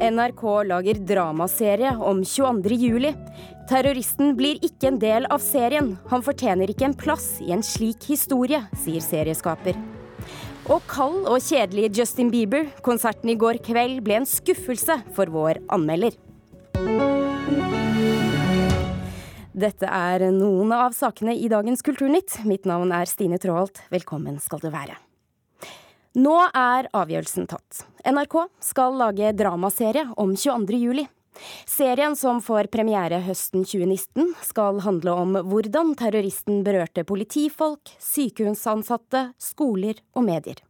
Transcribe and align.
NRK 0.00 0.42
lager 0.64 0.94
dramaserie 0.94 1.96
om 1.96 2.24
22. 2.24 2.74
juli. 2.74 3.12
Terroristen 3.68 4.34
blir 4.36 4.60
ikke 4.64 4.90
en 4.90 4.98
del 5.00 5.28
av 5.32 5.40
serien. 5.40 5.94
Han 6.10 6.24
fortjener 6.24 6.70
ikke 6.70 6.90
en 6.90 6.96
plass 6.98 7.36
i 7.40 7.52
en 7.54 7.64
slik 7.64 8.04
historie, 8.10 8.60
sier 8.76 9.00
serieskaper. 9.00 9.78
Og 10.68 10.82
kald 10.90 11.24
og 11.30 11.40
kjedelig 11.40 11.92
Justin 11.96 12.30
Bieber. 12.34 12.68
Konserten 12.84 13.32
i 13.32 13.38
går 13.40 13.62
kveld 13.64 14.02
ble 14.04 14.20
en 14.20 14.28
skuffelse 14.28 14.98
for 15.16 15.32
vår 15.32 15.62
anmelder. 15.72 16.18
Dette 19.56 19.88
er 19.88 20.28
noen 20.36 20.74
av 20.76 20.92
sakene 20.92 21.32
i 21.32 21.48
dagens 21.48 21.80
Kulturnytt. 21.86 22.42
Mitt 22.44 22.68
navn 22.68 22.92
er 22.92 23.08
Stine 23.08 23.40
Tråholt. 23.40 23.80
Velkommen 23.94 24.36
skal 24.44 24.60
du 24.60 24.68
være. 24.68 25.05
Nå 26.16 26.32
er 26.56 26.86
avgjørelsen 26.96 27.44
tatt. 27.50 27.82
NRK 28.08 28.46
skal 28.64 28.94
lage 28.96 29.34
dramaserie 29.36 30.06
om 30.16 30.32
22. 30.32 30.78
juli. 30.80 31.04
Serien 31.68 32.16
som 32.16 32.40
får 32.40 32.70
premiere 32.72 33.18
høsten 33.26 33.66
2019, 33.68 34.30
skal 34.40 34.80
handle 34.86 35.12
om 35.12 35.36
hvordan 35.50 35.92
terroristen 36.00 36.62
berørte 36.64 37.04
politifolk, 37.04 37.92
sykehusansatte, 38.00 39.26
skoler 39.36 40.00
og 40.16 40.24
medier. 40.30 40.64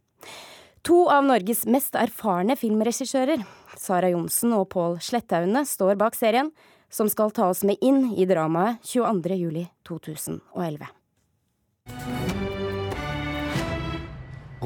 To 0.83 1.05
av 1.11 1.23
Norges 1.23 1.63
mest 1.63 1.95
erfarne 1.95 2.59
filmregissører, 2.59 3.47
Sara 3.79 4.11
Johnsen 4.11 4.51
og 4.57 4.67
Pål 4.75 4.99
Slettaune, 4.99 5.63
står 5.63 5.95
bak 5.95 6.19
serien, 6.19 6.51
som 6.91 7.07
skal 7.07 7.31
ta 7.31 7.47
oss 7.53 7.63
med 7.63 7.79
inn 7.79 8.11
i 8.19 8.27
dramaet 8.27 8.83
22. 8.83 9.67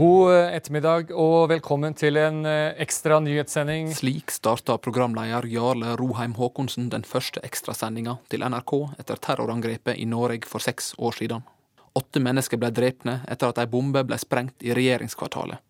God 0.02 0.32
eh, 0.34 0.56
ettermiddag 0.56 1.12
og 1.14 1.52
velkommen 1.52 1.94
til 1.94 2.16
en 2.18 2.40
eh, 2.50 2.72
ekstra 2.82 3.20
nyhetssending. 3.22 3.92
Slik 3.94 4.32
starta 4.34 4.80
programleder 4.82 5.46
Jarle 5.46 5.92
Roheim 6.00 6.34
Haakonsen 6.40 6.88
den 6.90 7.06
første 7.06 7.44
ekstrasendinga 7.46 8.16
til 8.34 8.42
NRK 8.42 8.74
etter 9.04 9.22
terrorangrepet 9.22 10.02
i 10.02 10.10
Norge 10.10 10.50
for 10.50 10.64
seks 10.66 10.96
år 10.98 11.20
siden. 11.20 11.46
Åtte 11.94 12.24
mennesker 12.24 12.58
ble 12.58 12.72
drepne 12.74 13.20
etter 13.30 13.54
at 13.54 13.62
ei 13.62 13.70
bombe 13.70 14.02
ble 14.08 14.18
sprengt 14.18 14.66
i 14.66 14.74
regjeringskvartalet. 14.74 15.62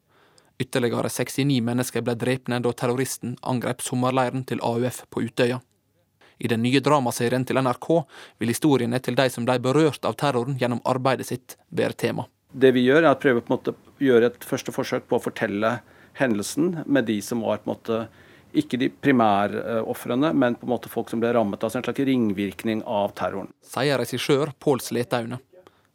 Ytterligere 0.64 1.12
69 1.12 1.60
mennesker 1.68 2.08
ble 2.08 2.16
drepne 2.16 2.64
da 2.64 2.72
terroristen 2.72 3.36
angrep 3.44 3.84
sommerleiren 3.84 4.48
til 4.48 4.64
AUF 4.64 5.10
på 5.12 5.28
Utøya. 5.28 5.60
I 6.40 6.48
den 6.48 6.64
nye 6.64 6.80
dramaserien 6.80 7.44
til 7.44 7.60
NRK 7.60 7.98
vil 8.40 8.56
historiene 8.56 9.04
til 9.04 9.20
de 9.20 9.28
som 9.34 9.44
ble 9.44 9.60
berørt 9.60 10.08
av 10.08 10.16
terroren 10.16 10.56
gjennom 10.56 10.80
arbeidet 10.88 11.34
sitt, 11.34 11.60
være 11.68 12.00
tema. 12.08 12.32
Det 12.52 12.74
vi 12.76 12.84
gjør, 12.84 13.06
er 13.06 13.14
å 13.14 13.20
prøve 13.20 13.44
å 13.46 13.76
gjøre 14.02 14.32
et 14.32 14.44
første 14.48 14.74
forsøk 14.76 15.08
på 15.08 15.18
å 15.18 15.24
fortelle 15.24 15.78
hendelsen 16.20 16.82
med 16.86 17.08
de 17.08 17.22
som 17.24 17.44
var 17.46 17.62
på 17.62 17.70
en 17.70 17.76
måte 17.76 18.02
ikke 18.52 18.80
de 18.82 18.90
primærofrene, 18.92 20.34
men 20.36 20.58
på 20.60 20.68
en 20.68 20.74
måte 20.74 20.92
folk 20.92 21.08
som 21.12 21.22
ble 21.22 21.32
rammet 21.32 21.64
av 21.64 21.72
en 21.72 21.86
slags 21.86 22.04
ringvirkning 22.04 22.84
av 22.84 23.14
terroren. 23.16 23.48
Sier 23.64 24.02
regissør 24.02 24.52
Pål 24.60 24.84
Sletaune. 24.84 25.40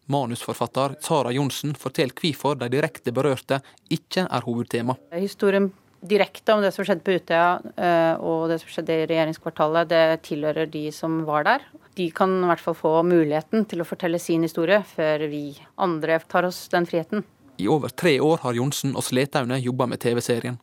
Manusforfatter 0.09 0.95
Sara 1.03 1.33
Johnsen 1.35 1.75
forteller 1.77 2.15
hvorfor 2.17 2.57
de 2.61 2.71
direkte 2.73 3.13
berørte 3.13 3.59
ikke 3.93 4.25
er 4.25 4.47
hovedtema. 4.47 4.97
Historien 5.19 5.69
direkte 6.01 6.55
om 6.55 6.63
det 6.65 6.73
som 6.75 6.87
skjedde 6.87 7.05
på 7.07 7.17
Utøya 7.17 7.49
eh, 7.77 8.15
og 8.21 8.51
det 8.51 8.61
som 8.63 8.71
skjedde 8.73 9.01
i 9.03 9.09
regjeringskvartalet, 9.11 9.91
det 9.91 10.05
tilhører 10.29 10.71
de 10.71 10.89
som 10.95 11.23
var 11.29 11.47
der 11.49 11.67
de 11.97 12.11
kan 12.11 12.43
i 12.43 12.49
hvert 12.51 12.61
fall 12.61 12.77
få 12.77 12.93
muligheten 13.09 13.65
til 13.71 13.81
å 13.81 13.89
fortelle 13.89 14.21
sin 14.21 14.45
historie, 14.45 14.83
før 14.85 15.27
vi 15.33 15.57
andre 15.81 16.19
tar 16.29 16.45
oss 16.49 16.67
den 16.73 16.85
friheten. 16.89 17.25
I 17.57 17.69
over 17.73 17.89
tre 17.89 18.19
år 18.21 18.43
har 18.43 18.57
Johnsen 18.59 18.93
og 18.97 19.05
Sletaune 19.07 19.57
jobba 19.63 19.87
med 19.89 20.03
TV-serien. 20.05 20.59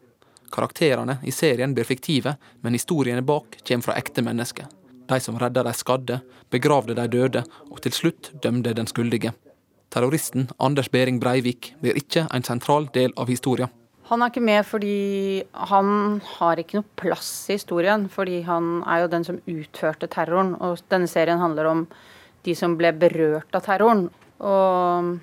Karakterene 0.54 1.18
i 1.26 1.34
serien 1.34 1.74
blir 1.74 1.90
fiktive, 1.90 2.36
men 2.62 2.78
historiene 2.78 3.26
bak 3.26 3.58
kommer 3.66 3.88
fra 3.88 3.98
ekte 3.98 4.22
mennesker. 4.22 4.70
De 5.10 5.20
som 5.20 5.40
redda 5.42 5.66
de 5.66 5.74
skadde, 5.74 6.20
begravde 6.54 6.94
de 7.00 7.08
døde, 7.10 7.42
og 7.72 7.82
til 7.82 7.98
slutt 7.98 8.30
dømte 8.44 8.76
den 8.78 8.88
skyldige. 8.88 9.34
Terroristen 9.90 10.52
Anders 10.62 10.92
Behring 10.94 11.18
Breivik 11.22 11.74
blir 11.82 11.98
ikke 11.98 12.28
en 12.30 12.46
sentral 12.46 12.86
del 12.94 13.14
av 13.18 13.30
historien. 13.34 13.74
Han 14.10 14.22
er 14.22 14.32
ikke 14.32 14.44
med 14.44 14.66
fordi 14.68 14.98
han 15.70 16.20
har 16.36 16.60
ikke 16.60 16.80
noe 16.80 16.98
plass 17.00 17.30
i 17.50 17.58
historien. 17.58 18.10
Fordi 18.12 18.42
han 18.48 18.82
er 18.84 19.04
jo 19.04 19.12
den 19.14 19.28
som 19.28 19.40
utførte 19.50 20.10
terroren. 20.12 20.56
Og 20.60 20.84
denne 20.92 21.10
serien 21.12 21.42
handler 21.42 21.70
om 21.72 21.86
de 22.44 22.56
som 22.58 22.76
ble 22.80 22.92
berørt 23.00 23.56
av 23.56 23.64
terroren. 23.66 24.10
Og 24.44 25.14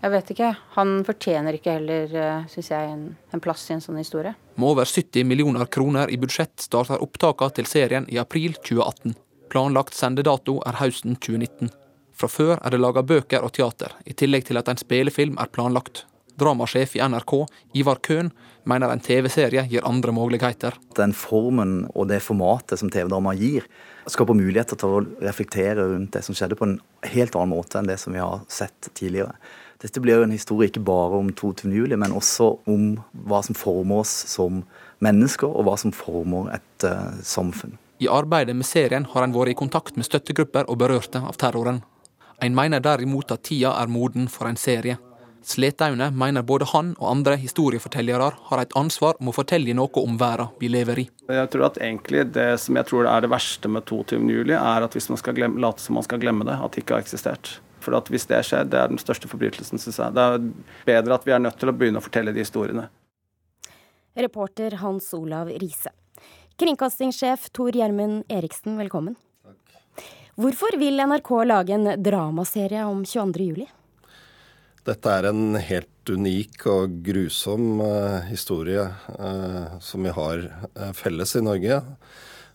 jeg 0.00 0.14
vet 0.14 0.30
ikke. 0.34 0.52
Han 0.76 0.94
fortjener 1.06 1.58
ikke 1.58 1.76
heller, 1.76 2.14
eh, 2.16 2.46
syns 2.50 2.70
jeg, 2.72 2.94
en, 2.94 3.04
en, 3.32 3.42
plass 3.42 3.68
i 3.70 3.76
en 3.76 3.82
sånn 3.84 4.00
historie. 4.00 4.34
Med 4.56 4.68
over 4.70 4.88
70 4.88 5.26
millioner 5.28 5.66
kroner 5.66 6.10
i 6.10 6.18
budsjett 6.20 6.64
starter 6.64 7.02
opptakene 7.02 7.58
til 7.58 7.68
serien 7.70 8.08
i 8.08 8.18
april 8.22 8.56
2018. 8.58 9.14
Planlagt 9.52 9.94
sendedato 9.98 10.60
er 10.66 10.80
høsten 10.80 11.18
2019. 11.18 11.74
Fra 12.16 12.28
før 12.28 12.54
er 12.58 12.72
det 12.72 12.80
laga 12.80 13.02
bøker 13.04 13.44
og 13.44 13.52
teater, 13.56 13.92
i 14.06 14.14
tillegg 14.16 14.46
til 14.48 14.60
at 14.60 14.68
en 14.70 14.80
spillefilm 14.80 15.38
er 15.42 15.52
planlagt. 15.52 16.06
Dramasjef 16.40 16.96
i 16.96 17.02
NRK, 17.04 17.34
Ivar 17.78 18.00
Køhn, 18.04 18.30
mener 18.68 18.92
en 18.92 19.02
TV-serie 19.02 19.64
gir 19.70 19.86
andre 19.88 20.14
muligheter. 20.14 20.76
Den 20.96 21.14
formen 21.16 21.82
og 21.94 22.08
det 22.10 22.22
formatet 22.24 22.80
som 22.80 22.90
TV-drama 22.92 23.34
gir, 23.38 23.66
skaper 24.10 24.38
muligheter 24.38 24.78
til 24.78 24.96
å 24.96 25.02
reflektere 25.22 25.84
rundt 25.92 26.14
det 26.16 26.24
som 26.26 26.36
skjedde 26.36 26.58
på 26.58 26.68
en 26.68 26.78
helt 27.12 27.36
annen 27.38 27.54
måte 27.54 27.78
enn 27.78 27.90
det 27.90 27.98
som 28.02 28.14
vi 28.14 28.22
har 28.22 28.42
sett 28.52 28.90
tidligere. 28.94 29.34
Dette 29.82 30.00
blir 30.02 30.20
jo 30.20 30.26
en 30.28 30.34
historie 30.34 30.70
ikke 30.70 30.84
bare 30.86 31.18
om 31.18 31.32
22. 31.34 31.72
juli, 31.74 31.98
men 31.98 32.14
også 32.14 32.52
om 32.70 32.92
hva 33.26 33.40
som 33.42 33.58
former 33.58 34.04
oss 34.04 34.12
som 34.30 34.62
mennesker, 35.02 35.50
og 35.50 35.66
hva 35.66 35.74
som 35.80 35.94
former 35.94 36.52
et 36.54 36.86
uh, 36.86 37.18
samfunn. 37.26 37.74
I 38.02 38.08
arbeidet 38.10 38.54
med 38.58 38.66
serien 38.66 39.06
har 39.10 39.26
en 39.26 39.34
vært 39.34 39.52
i 39.52 39.58
kontakt 39.58 39.98
med 39.98 40.06
støttegrupper 40.06 40.70
og 40.70 40.78
berørte 40.78 41.22
av 41.22 41.38
terroren. 41.38 41.82
En 42.42 42.54
mener 42.54 42.82
derimot 42.82 43.34
at 43.34 43.44
tida 43.46 43.74
er 43.78 43.90
moden 43.90 44.28
for 44.30 44.50
en 44.50 44.58
serie. 44.58 44.98
Sletaune 45.42 46.10
mener 46.14 46.44
både 46.46 46.66
han 46.70 46.92
og 46.98 47.08
andre 47.10 47.34
historiefortellere 47.40 48.30
har 48.48 48.62
et 48.62 48.76
ansvar 48.78 49.18
om 49.20 49.30
å 49.30 49.34
fortelle 49.34 49.74
noe 49.74 50.02
om 50.02 50.16
verden 50.20 50.52
vi 50.60 50.70
lever 50.70 51.02
i. 51.02 51.06
Jeg 51.32 51.50
tror 51.52 51.66
at 51.70 51.80
egentlig 51.82 52.24
Det 52.32 52.46
som 52.60 52.78
jeg 52.78 52.88
tror 52.88 53.08
er 53.10 53.24
det 53.24 53.30
verste 53.32 53.68
med 53.68 53.84
22.07, 53.88 54.54
er 54.54 54.86
at 54.86 54.96
hvis 54.96 55.08
man 55.10 55.20
skal 55.20 55.36
glemme, 55.36 55.60
late 55.60 55.82
som 55.82 55.98
man 55.98 56.06
skal 56.06 56.22
glemme 56.22 56.46
det, 56.48 56.56
at 56.56 56.72
det 56.72 56.84
ikke 56.84 56.98
har 56.98 57.04
eksistert. 57.04 57.56
For 57.82 57.96
at 57.98 58.10
hvis 58.12 58.28
det 58.30 58.44
skjer, 58.46 58.68
det 58.70 58.78
er 58.78 58.92
den 58.92 59.00
største 59.02 59.30
forbrytelsen, 59.30 59.80
syns 59.82 59.98
jeg. 59.98 60.14
Det 60.14 60.22
er 60.22 60.38
bedre 60.86 61.18
at 61.18 61.26
vi 61.26 61.34
er 61.34 61.42
nødt 61.42 61.58
til 61.58 61.72
å 61.72 61.74
begynne 61.74 61.98
å 61.98 62.04
fortelle 62.04 62.34
de 62.34 62.44
historiene. 62.44 62.86
Reporter 64.14 64.78
Hans 64.82 65.10
Olav 65.16 65.50
Riise. 65.50 65.90
Kringkastingssjef 66.60 67.48
Tor 67.56 67.74
Gjermund 67.74 68.28
Eriksen, 68.30 68.76
velkommen. 68.78 69.16
Takk. 69.42 70.04
Hvorfor 70.38 70.76
vil 70.78 71.00
NRK 71.02 71.30
lage 71.48 71.74
en 71.74 71.94
dramaserie 72.02 72.84
om 72.86 73.02
22. 73.08 73.48
juli? 73.50 73.70
Dette 74.82 75.10
er 75.14 75.28
en 75.28 75.54
helt 75.62 76.10
unik 76.10 76.64
og 76.66 76.94
grusom 77.06 77.78
uh, 77.78 78.24
historie 78.26 78.82
uh, 78.82 79.76
som 79.78 80.02
vi 80.02 80.10
har 80.16 80.40
uh, 80.74 80.88
felles 80.98 81.36
i 81.38 81.42
Norge. 81.46 81.76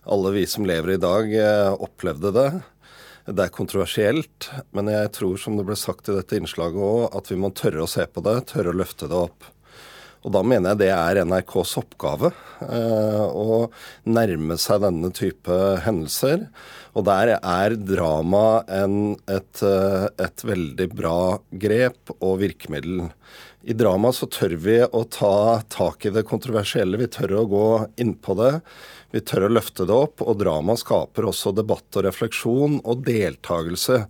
Alle 0.04 0.32
vi 0.34 0.42
som 0.48 0.66
lever 0.68 0.94
i 0.94 1.00
dag, 1.00 1.32
opplevde 1.84 2.30
det. 2.32 2.50
Det 3.28 3.44
er 3.44 3.52
kontroversielt, 3.52 4.46
men 4.72 4.88
jeg 4.88 5.10
tror, 5.12 5.34
som 5.36 5.58
det 5.58 5.66
ble 5.68 5.76
sagt 5.76 6.08
i 6.08 6.14
dette 6.16 6.38
innslaget 6.38 6.80
òg, 6.80 7.02
at 7.18 7.28
vi 7.28 7.36
må 7.36 7.50
tørre 7.52 7.84
å 7.84 7.90
se 7.90 8.06
på 8.08 8.22
det, 8.24 8.38
tørre 8.48 8.72
å 8.72 8.78
løfte 8.78 9.10
det 9.10 9.18
opp. 9.18 9.50
Og 10.26 10.34
da 10.34 10.42
mener 10.42 10.74
jeg 10.74 10.80
det 10.82 10.90
er 10.94 11.22
NRKs 11.28 11.76
oppgave 11.80 12.32
å 12.58 13.58
nærme 14.08 14.56
seg 14.58 14.82
denne 14.82 15.12
type 15.14 15.58
hendelser. 15.84 16.48
Og 16.98 17.06
der 17.06 17.36
er 17.36 17.76
drama 17.78 18.64
en, 18.66 19.14
et, 19.30 19.62
eh, 19.62 20.08
et, 20.18 20.42
veldig 20.42 20.88
bra 20.98 21.18
grep 21.52 22.14
og 22.18 22.40
virkemiddel. 22.42 23.10
I 23.68 23.76
drama 23.76 24.10
så 24.16 24.26
tør 24.30 24.56
vi 24.64 24.78
å 24.82 25.04
ta 25.12 25.60
tak 25.70 26.08
i 26.08 26.14
det 26.14 26.24
kontroversielle. 26.26 26.98
Vi 26.98 27.10
tør 27.14 27.36
å 27.42 27.48
gå 27.50 27.68
innpå 28.00 28.34
det. 28.40 28.52
Vi 29.10 29.22
tør 29.24 29.46
å 29.46 29.52
løfte 29.52 29.86
det 29.88 29.94
opp. 29.94 30.22
Og 30.24 30.36
drama 30.40 30.76
skaper 30.78 31.28
også 31.30 31.54
debatt 31.56 31.96
og 31.96 32.04
refleksjon 32.08 32.80
og 32.84 33.06
deltakelse 33.06 34.02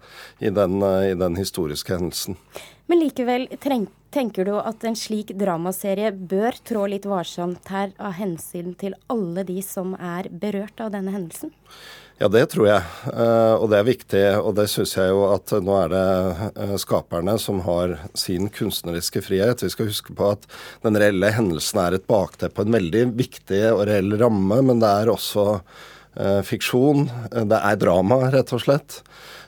i 0.43 0.51
den, 0.55 0.81
i 0.83 1.15
den 1.19 1.39
historiske 1.39 1.95
hendelsen. 1.95 2.39
Men 2.89 3.03
likevel, 3.05 3.47
tenker 4.11 4.49
du 4.49 4.55
at 4.57 4.85
en 4.89 4.97
slik 4.97 5.35
dramaserie 5.39 6.11
bør 6.13 6.57
trå 6.67 6.87
litt 6.89 7.07
varsomt 7.09 7.69
her 7.69 7.93
av 8.01 8.17
hensyn 8.17 8.73
til 8.81 8.97
alle 9.13 9.45
de 9.49 9.61
som 9.63 9.93
er 9.95 10.31
berørt 10.33 10.81
av 10.81 10.95
denne 10.97 11.13
hendelsen? 11.13 11.53
Ja, 12.19 12.27
det 12.27 12.49
tror 12.51 12.67
jeg. 12.67 12.83
Eh, 13.13 13.53
og 13.63 13.69
det 13.71 13.79
er 13.79 13.87
viktig. 13.87 14.23
Og 14.43 14.57
det 14.59 14.65
syns 14.73 14.97
jeg 14.97 15.13
jo 15.13 15.21
at 15.31 15.53
nå 15.63 15.75
er 15.85 15.93
det 15.93 16.07
eh, 16.65 16.73
skaperne 16.83 17.37
som 17.39 17.61
har 17.63 17.95
sin 18.19 18.49
kunstneriske 18.51 19.23
frihet. 19.23 19.63
Vi 19.63 19.71
skal 19.71 19.87
huske 19.93 20.17
på 20.19 20.33
at 20.35 20.49
den 20.83 20.99
reelle 20.99 21.31
hendelsen 21.37 21.79
er 21.85 21.95
et 21.95 22.09
bakteppe, 22.11 22.67
en 22.67 22.75
veldig 22.75 23.05
viktig 23.21 23.63
og 23.71 23.85
reell 23.91 24.19
ramme. 24.19 24.59
Men 24.67 24.83
det 24.83 24.91
er 24.91 25.13
også 25.15 25.47
fiksjon. 26.43 27.05
Det 27.31 27.59
er 27.63 27.77
drama, 27.79 28.17
rett 28.33 28.51
og 28.57 28.65
slett. 28.65 28.97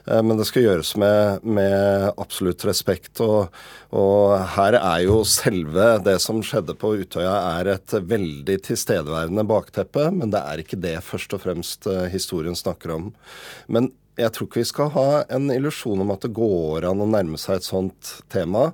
Men 0.05 0.39
det 0.39 0.47
skal 0.49 0.65
gjøres 0.65 0.95
med, 0.99 1.43
med 1.45 2.07
absolutt 2.21 2.65
respekt. 2.65 3.21
Og, 3.21 3.53
og, 3.93 4.33
her 4.55 4.77
er 4.79 5.03
jo 5.05 5.21
selve 5.27 5.93
det 6.05 6.17
som 6.23 6.41
skjedde 6.45 6.73
på 6.81 6.95
Utøya, 7.03 7.35
er 7.59 7.73
et 7.75 7.95
veldig 8.09 8.57
tilstedeværende 8.65 9.45
bakteppe. 9.49 10.07
Men 10.15 10.33
det 10.33 10.41
er 10.41 10.63
ikke 10.63 10.81
det 10.81 10.97
først 11.05 11.37
og 11.37 11.43
fremst 11.45 11.89
historien 12.13 12.57
snakker 12.57 12.95
om. 12.97 13.11
Men 13.69 13.91
jeg 14.19 14.33
tror 14.35 14.49
ikke 14.49 14.61
vi 14.61 14.67
skal 14.67 14.91
ha 14.95 15.07
en 15.31 15.51
illusjon 15.53 16.03
om 16.03 16.11
at 16.13 16.25
det 16.25 16.33
går 16.35 16.89
an 16.89 17.03
å 17.03 17.09
nærme 17.09 17.39
seg 17.39 17.59
et 17.59 17.67
sånt 17.67 18.15
tema 18.31 18.71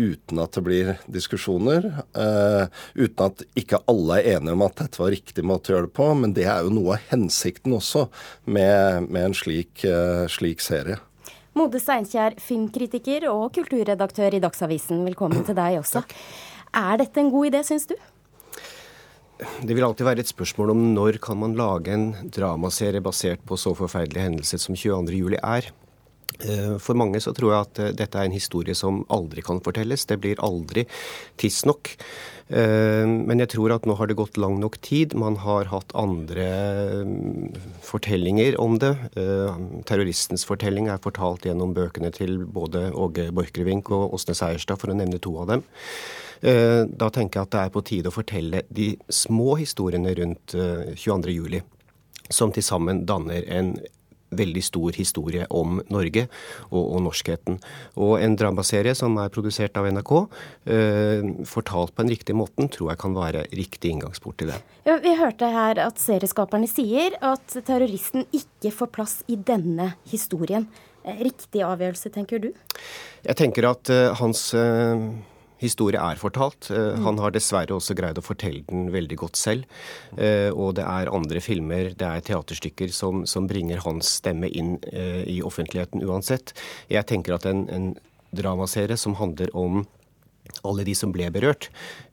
uten 0.00 0.40
at 0.40 0.56
det 0.56 0.62
blir 0.64 0.90
diskusjoner. 1.12 1.90
Uh, 2.16 2.66
uten 2.96 3.26
at 3.28 3.44
ikke 3.58 3.82
alle 3.90 4.20
er 4.20 4.38
enige 4.38 4.56
om 4.56 4.64
at 4.66 4.80
dette 4.80 5.00
var 5.02 5.12
riktig 5.12 5.44
måte 5.46 5.72
å 5.72 5.76
gjøre 5.76 5.90
det 5.90 5.96
på. 6.00 6.08
Men 6.22 6.34
det 6.36 6.46
er 6.48 6.64
jo 6.64 6.74
noe 6.74 6.96
av 6.96 7.10
hensikten 7.12 7.76
også 7.76 8.06
med, 8.48 9.10
med 9.10 9.30
en 9.30 9.36
slik, 9.36 9.84
uh, 9.84 10.24
slik 10.32 10.64
serie. 10.64 11.00
Mode 11.58 11.80
Steinkjer, 11.82 12.38
filmkritiker 12.40 13.26
og 13.28 13.50
kulturredaktør 13.56 14.36
i 14.36 14.42
Dagsavisen, 14.42 15.02
velkommen 15.08 15.42
til 15.46 15.58
deg 15.58 15.80
også. 15.80 16.04
Er 16.78 17.00
dette 17.00 17.18
en 17.20 17.32
god 17.32 17.50
idé, 17.50 17.64
syns 17.66 17.88
du? 17.90 17.96
Det 19.40 19.74
vil 19.74 19.84
alltid 19.86 20.04
være 20.04 20.22
et 20.22 20.30
spørsmål 20.30 20.74
om 20.74 20.80
når 20.94 21.18
kan 21.24 21.38
man 21.40 21.56
lage 21.58 21.92
en 21.94 22.10
dramaserie 22.28 23.00
basert 23.02 23.42
på 23.48 23.56
så 23.58 23.72
forferdelige 23.76 24.26
hendelser 24.28 24.60
som 24.60 24.76
22.07 24.76 25.38
er. 25.40 25.70
Eh, 26.38 26.76
for 26.78 26.98
mange 26.98 27.20
så 27.20 27.32
tror 27.36 27.52
jeg 27.52 27.66
at 27.66 27.80
eh, 27.82 27.94
dette 27.96 28.18
er 28.18 28.28
en 28.28 28.34
historie 28.34 28.76
som 28.76 29.02
aldri 29.12 29.44
kan 29.44 29.60
fortelles. 29.64 30.06
Det 30.08 30.20
blir 30.22 30.40
aldri 30.44 30.86
tidsnok. 31.40 31.92
Eh, 32.48 33.06
men 33.06 33.42
jeg 33.42 33.52
tror 33.56 33.74
at 33.74 33.88
nå 33.88 33.96
har 33.98 34.10
det 34.10 34.18
gått 34.20 34.38
lang 34.40 34.58
nok 34.62 34.78
tid. 34.86 35.16
Man 35.18 35.40
har 35.42 35.70
hatt 35.72 35.94
andre 35.98 36.48
mm, 37.08 37.60
fortellinger 37.86 38.58
om 38.62 38.78
det. 38.82 38.94
Terroristens 39.90 40.46
fortelling 40.48 40.90
er 40.92 41.02
fortalt 41.02 41.46
gjennom 41.48 41.74
bøkene 41.76 42.12
til 42.14 42.40
både 42.46 42.88
Åge 42.94 43.30
Borchgrevink 43.34 43.92
og 43.94 44.16
Åsne 44.16 44.36
Seierstad, 44.38 44.80
for 44.80 44.92
å 44.92 44.98
nevne 44.98 45.20
to 45.22 45.36
av 45.42 45.54
dem. 45.54 45.66
Da 46.40 47.10
tenker 47.12 47.36
jeg 47.36 47.44
at 47.44 47.52
det 47.52 47.62
er 47.66 47.72
på 47.74 47.82
tide 47.84 48.08
å 48.08 48.14
fortelle 48.14 48.62
de 48.72 48.94
små 49.12 49.58
historiene 49.60 50.14
rundt 50.16 50.54
22.07, 50.56 51.58
som 52.32 52.54
til 52.56 52.64
sammen 52.64 53.02
danner 53.04 53.44
en 53.52 53.74
veldig 54.30 54.62
stor 54.64 54.96
historie 54.96 55.46
om 55.50 55.80
Norge 55.92 56.26
og, 56.70 56.82
og 56.82 57.00
norskheten. 57.06 57.58
Og 58.00 58.16
en 58.22 58.36
dramaserie 58.38 58.94
som 58.98 59.16
er 59.22 59.32
produsert 59.32 59.78
av 59.80 59.88
NRK, 59.90 60.12
eh, 60.70 61.30
fortalt 61.48 61.94
på 61.96 62.04
en 62.04 62.12
riktig 62.12 62.36
måte, 62.38 62.68
tror 62.72 62.92
jeg 62.92 63.02
kan 63.02 63.16
være 63.16 63.46
riktig 63.56 63.94
inngangsport 63.94 64.40
til 64.40 64.52
det. 64.52 64.60
Ja, 64.88 64.98
vi 65.02 65.16
hørte 65.18 65.50
her 65.50 65.80
at 65.86 66.00
serieskaperne 66.02 66.70
sier 66.70 67.16
at 67.24 67.58
terroristen 67.66 68.26
ikke 68.36 68.72
får 68.74 68.94
plass 68.94 69.18
i 69.30 69.36
denne 69.36 69.94
historien. 70.10 70.68
Eh, 71.04 71.16
riktig 71.24 71.64
avgjørelse, 71.64 72.12
tenker 72.12 72.42
du? 72.42 72.50
Jeg 73.24 73.36
tenker 73.40 73.70
at 73.70 73.90
eh, 73.92 74.10
hans 74.20 74.50
uh, 74.56 75.10
historie 75.60 76.00
er 76.00 76.20
fortalt. 76.20 76.70
Eh, 76.72 76.96
mm. 76.96 77.04
Han 77.06 77.20
har 77.22 77.34
dessverre 77.34 77.76
også 77.76 77.96
greid 77.98 78.18
å 78.18 78.24
fortelle 78.24 78.64
den 78.70 78.90
veldig 78.94 79.20
godt 79.20 79.40
selv. 79.40 79.68
Eh, 80.16 80.48
og 80.50 80.76
det 80.80 80.86
er 80.86 81.12
andre 81.12 81.42
filmer, 81.44 81.92
det 81.94 82.08
er 82.08 82.26
teaterstykker 82.30 82.92
som, 82.96 83.24
som 83.28 83.48
bringer 83.50 83.82
hans 83.84 84.16
stemme 84.20 84.50
inn 84.50 84.78
eh, 84.92 85.22
i 85.28 85.40
offentligheten 85.44 86.04
uansett. 86.06 86.54
Jeg 86.92 87.08
tenker 87.10 87.36
at 87.36 87.48
en, 87.48 87.66
en 87.70 87.90
dramaserie 88.36 88.98
som 89.00 89.18
handler 89.20 89.52
om 89.56 89.84
alle 90.66 90.82
de 90.84 90.96
som 90.98 91.12
ble 91.14 91.28
berørt. 91.30 91.68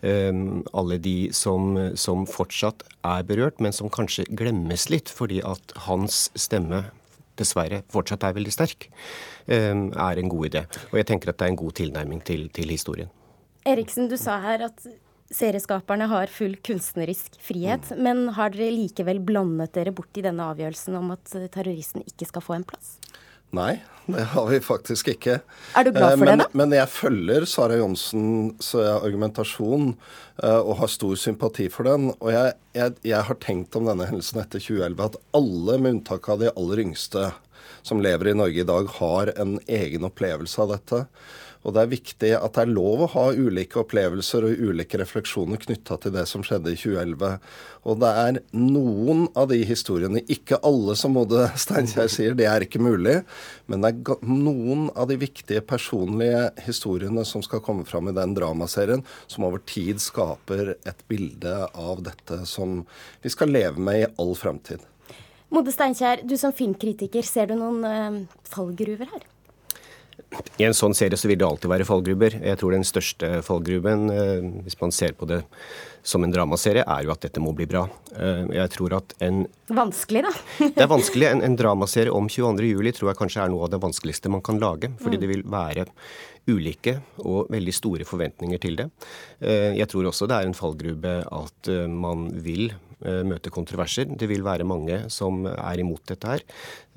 alle 0.06 0.98
de 1.02 1.32
som, 1.34 1.74
som, 1.98 2.26
fortsatt 2.30 2.84
er 3.08 3.24
berørt, 3.26 3.58
men 3.64 3.74
som 3.74 3.90
kanskje 3.90 4.28
glemmes 4.30 4.86
litt 4.94 5.10
fordi 5.10 5.40
at 5.42 5.74
hans 5.88 6.28
stemme 6.38 6.84
dessverre 7.40 7.82
fortsatt 7.90 8.28
er 8.28 8.38
veldig 8.38 8.54
sterk, 8.54 8.92
er 9.50 10.22
en 10.22 10.30
god 10.30 10.52
idé. 10.52 10.64
Og 10.92 11.02
jeg 11.02 11.10
tenker 11.10 11.34
at 11.34 11.42
det 11.42 11.48
er 11.48 11.56
en 11.56 11.62
god 11.64 11.78
tilnærming 11.82 12.22
til, 12.30 12.46
til 12.54 12.78
historien. 12.78 13.10
Eriksen, 13.68 14.08
du 14.08 14.16
sa 14.20 14.38
her 14.44 14.64
at 14.70 14.88
serieskaperne 15.34 16.08
har 16.08 16.32
full 16.32 16.56
kunstnerisk 16.64 17.36
frihet. 17.44 17.92
Mm. 17.92 18.04
Men 18.04 18.24
har 18.38 18.56
dere 18.56 18.72
likevel 18.72 19.20
blandet 19.28 19.76
dere 19.76 19.94
bort 19.96 20.16
i 20.18 20.24
denne 20.26 20.46
avgjørelsen 20.54 20.96
om 21.00 21.12
at 21.18 21.36
terroristen 21.54 22.06
ikke 22.08 22.30
skal 22.30 22.46
få 22.46 22.58
en 22.58 22.68
plass? 22.68 22.96
Nei, 23.56 23.78
det 24.12 24.26
har 24.34 24.48
vi 24.50 24.60
faktisk 24.60 25.08
ikke. 25.14 25.38
Er 25.80 25.88
du 25.88 25.94
glad 25.96 26.18
for 26.18 26.26
men, 26.26 26.42
det, 26.42 26.48
da? 26.48 26.60
Men 26.60 26.76
jeg 26.76 26.92
følger 26.92 27.46
Sara 27.48 27.78
Johnsens 27.80 28.74
argumentasjon 28.76 29.94
uh, 30.44 30.60
og 30.60 30.74
har 30.82 30.92
stor 30.92 31.16
sympati 31.20 31.70
for 31.72 31.88
den. 31.88 32.10
Og 32.18 32.32
jeg, 32.36 32.58
jeg, 32.76 32.98
jeg, 33.08 33.24
har 33.30 33.40
tenkt 33.44 33.76
om 33.80 33.88
denne 33.88 34.08
hendelsen 34.10 34.42
etter 34.44 34.64
2011 34.64 35.06
at 35.06 35.20
alle, 35.40 35.78
med 35.80 35.96
unntak 35.96 36.28
av 36.34 36.44
de 36.44 36.52
aller 36.52 36.84
yngste 36.84 37.30
som 37.88 38.04
lever 38.04 38.34
i 38.34 38.36
Norge 38.36 38.64
i 38.64 38.68
dag, 38.68 38.90
har 39.00 39.32
en 39.40 39.56
egen 39.64 40.08
opplevelse 40.08 40.60
av 40.64 40.76
dette. 40.76 41.06
Og 41.68 41.74
det 41.76 41.82
er 41.84 41.92
viktig 41.92 42.30
at 42.38 42.56
det 42.56 42.64
er 42.64 42.70
lov 42.72 43.02
å 43.04 43.10
ha 43.12 43.26
ulike 43.36 43.82
opplevelser 43.82 44.46
og 44.48 44.62
ulike 44.70 45.02
refleksjoner 45.02 45.60
knytta 45.60 45.98
til 46.00 46.14
det 46.16 46.24
som 46.32 46.46
skjedde 46.48 46.72
i 46.72 46.80
2011. 46.80 47.42
Og 47.92 48.00
det 48.00 48.12
er 48.22 48.40
noen 48.56 49.26
av 49.36 49.50
de 49.52 49.60
historiene, 49.68 50.24
ikke 50.32 50.62
alle 50.64 50.96
som 50.96 51.18
Mode 51.18 51.44
Steinkjer 51.60 52.08
sier, 52.14 52.40
det 52.40 52.48
er 52.48 52.64
ikke 52.64 52.80
mulig, 52.80 53.20
men 53.68 53.84
det 53.84 53.92
er 53.92 54.24
noen 54.32 54.88
av 54.96 55.12
de 55.12 55.20
viktige 55.20 55.64
personlige 55.68 56.48
historiene 56.64 57.28
som 57.28 57.44
skal 57.44 57.64
komme 57.66 57.84
fram 57.88 58.08
i 58.08 58.16
den 58.16 58.36
dramaserien, 58.38 59.04
som 59.28 59.50
over 59.50 59.60
tid 59.68 60.00
skaper 60.04 60.78
et 60.78 61.08
bilde 61.12 61.58
av 61.76 62.04
dette 62.08 62.46
som 62.48 62.86
vi 63.24 63.34
skal 63.34 63.52
leve 63.52 63.84
med 63.84 64.06
i 64.06 64.12
all 64.16 64.38
framtid. 64.40 64.80
Mode 65.52 65.72
Steinkjer, 65.76 66.24
du 66.28 66.36
som 66.40 66.56
filmkritiker, 66.56 67.28
ser 67.28 67.52
du 67.52 67.60
noen 67.60 67.84
uh, 67.84 68.40
fallgruver 68.48 69.12
her? 69.12 69.28
I 70.58 70.66
en 70.68 70.76
sånn 70.76 70.96
serie 70.98 71.18
så 71.20 71.30
vil 71.30 71.38
det 71.40 71.46
alltid 71.48 71.70
være 71.72 71.86
fallgruber. 71.88 72.38
Jeg 72.42 72.60
tror 72.60 72.74
den 72.74 72.86
største 72.88 73.30
fallgruben, 73.46 74.08
eh, 74.12 74.48
hvis 74.66 74.80
man 74.82 74.94
ser 74.96 75.14
på 75.18 75.28
det 75.30 75.44
som 76.08 76.24
en 76.24 76.32
dramaserie, 76.34 76.84
er 76.88 77.06
jo 77.06 77.14
at 77.14 77.24
dette 77.26 77.42
må 77.44 77.54
bli 77.56 77.68
bra. 77.70 77.86
Eh, 78.16 78.44
jeg 78.58 78.74
tror 78.76 78.98
at 79.00 79.14
en 79.24 79.46
Vanskelig, 79.68 80.24
da? 80.26 80.32
det 80.76 80.84
er 80.84 80.90
vanskelig. 80.92 81.30
En, 81.30 81.44
en 81.46 81.60
dramaserie 81.60 82.14
om 82.14 82.30
22.07 82.32 82.98
tror 82.98 83.12
jeg 83.12 83.20
kanskje 83.22 83.46
er 83.46 83.54
noe 83.54 83.68
av 83.68 83.74
det 83.74 83.82
vanskeligste 83.84 84.32
man 84.34 84.44
kan 84.46 84.60
lage. 84.62 84.92
Fordi 85.04 85.20
mm. 85.20 85.24
det 85.24 85.32
vil 85.32 85.46
være 85.52 85.88
ulike 86.48 86.98
og 87.28 87.52
veldig 87.52 87.76
store 87.76 88.08
forventninger 88.08 88.62
til 88.64 88.80
det. 88.80 88.90
Eh, 89.44 89.78
jeg 89.78 89.90
tror 89.92 90.10
også 90.10 90.30
det 90.30 90.42
er 90.42 90.50
en 90.50 90.58
fallgrube 90.58 91.20
at 91.28 91.72
man 91.92 92.30
vil 92.44 92.72
møte 93.06 93.52
kontroverser. 93.54 94.10
Det 94.10 94.30
vil 94.30 94.46
være 94.46 94.66
mange 94.68 95.04
som 95.14 95.46
er 95.46 95.82
imot 95.84 96.06
dette 96.10 96.32
her. 96.32 96.46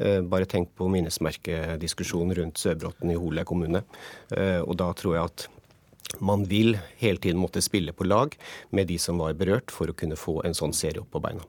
Eh, 0.01 0.21
bare 0.25 0.49
tenk 0.49 0.73
på 0.79 0.89
minnesmerkediskusjonen 0.89 2.37
rundt 2.39 2.61
Sørbråten 2.61 3.13
i 3.13 3.19
Hole 3.21 3.45
kommune. 3.45 3.85
Eh, 4.33 4.61
og 4.61 4.79
da 4.81 4.91
tror 4.97 5.17
jeg 5.17 5.31
at 5.31 5.49
man 6.19 6.43
vil 6.49 6.75
hele 6.99 7.21
tiden 7.23 7.41
måtte 7.41 7.63
spille 7.63 7.93
på 7.95 8.09
lag 8.09 8.35
med 8.75 8.89
de 8.91 8.99
som 8.99 9.21
var 9.21 9.37
berørt, 9.39 9.71
for 9.71 9.91
å 9.91 9.97
kunne 9.97 10.19
få 10.19 10.41
en 10.45 10.57
sånn 10.57 10.75
serie 10.75 11.03
opp 11.03 11.13
på 11.15 11.23
beina. 11.23 11.45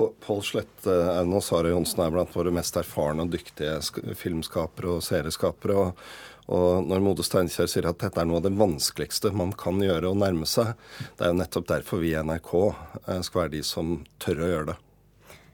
Pål 0.00 0.40
Slette 0.46 0.94
og 1.20 1.42
Sara 1.44 1.72
Johnsen 1.74 2.00
er 2.04 2.12
blant 2.14 2.32
våre 2.32 2.52
mest 2.54 2.78
erfarne 2.80 3.26
og 3.26 3.32
dyktige 3.34 4.14
filmskapere 4.16 4.94
og 4.96 5.04
serieskapere. 5.04 5.76
og 5.76 6.39
og 6.48 6.86
når 6.88 7.02
Mode 7.04 7.26
Steinkjer 7.26 7.70
sier 7.70 7.88
at 7.90 8.00
dette 8.02 8.20
er 8.20 8.28
noe 8.28 8.40
av 8.40 8.46
det 8.46 8.54
vanskeligste 8.58 9.34
man 9.36 9.52
kan 9.58 9.80
gjøre 9.82 10.10
å 10.10 10.18
nærme 10.18 10.48
seg, 10.48 10.72
det 11.18 11.26
er 11.26 11.34
jo 11.34 11.40
nettopp 11.40 11.68
derfor 11.70 12.04
vi 12.04 12.14
i 12.14 12.22
NRK 12.22 12.54
eh, 12.68 13.20
skal 13.26 13.44
være 13.44 13.56
de 13.58 13.64
som 13.66 13.98
tør 14.22 14.44
å 14.44 14.54
gjøre 14.54 14.70
det. 14.72 14.78